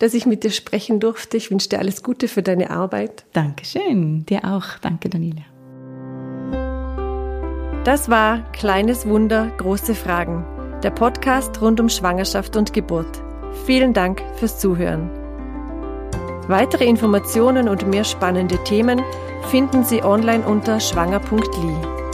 dass 0.00 0.12
ich 0.12 0.26
mit 0.26 0.42
dir 0.42 0.50
sprechen 0.50 0.98
durfte. 0.98 1.36
Ich 1.36 1.50
wünsche 1.50 1.68
dir 1.68 1.78
alles 1.78 2.02
Gute 2.02 2.26
für 2.26 2.42
deine 2.42 2.70
Arbeit. 2.70 3.24
Dankeschön, 3.32 4.26
dir 4.26 4.44
auch. 4.44 4.78
Danke, 4.82 5.08
Daniela. 5.08 5.42
Das 7.84 8.10
war 8.10 8.50
Kleines 8.50 9.06
Wunder, 9.06 9.52
große 9.58 9.94
Fragen 9.94 10.44
der 10.86 10.90
Podcast 10.92 11.60
rund 11.60 11.80
um 11.80 11.88
Schwangerschaft 11.88 12.56
und 12.56 12.72
Geburt. 12.72 13.22
Vielen 13.64 13.92
Dank 13.92 14.22
fürs 14.36 14.60
Zuhören. 14.60 15.25
Weitere 16.48 16.84
Informationen 16.84 17.68
und 17.68 17.88
mehr 17.88 18.04
spannende 18.04 18.62
Themen 18.62 19.02
finden 19.50 19.84
Sie 19.84 20.02
online 20.02 20.46
unter 20.46 20.78
schwanger.li. 20.78 22.05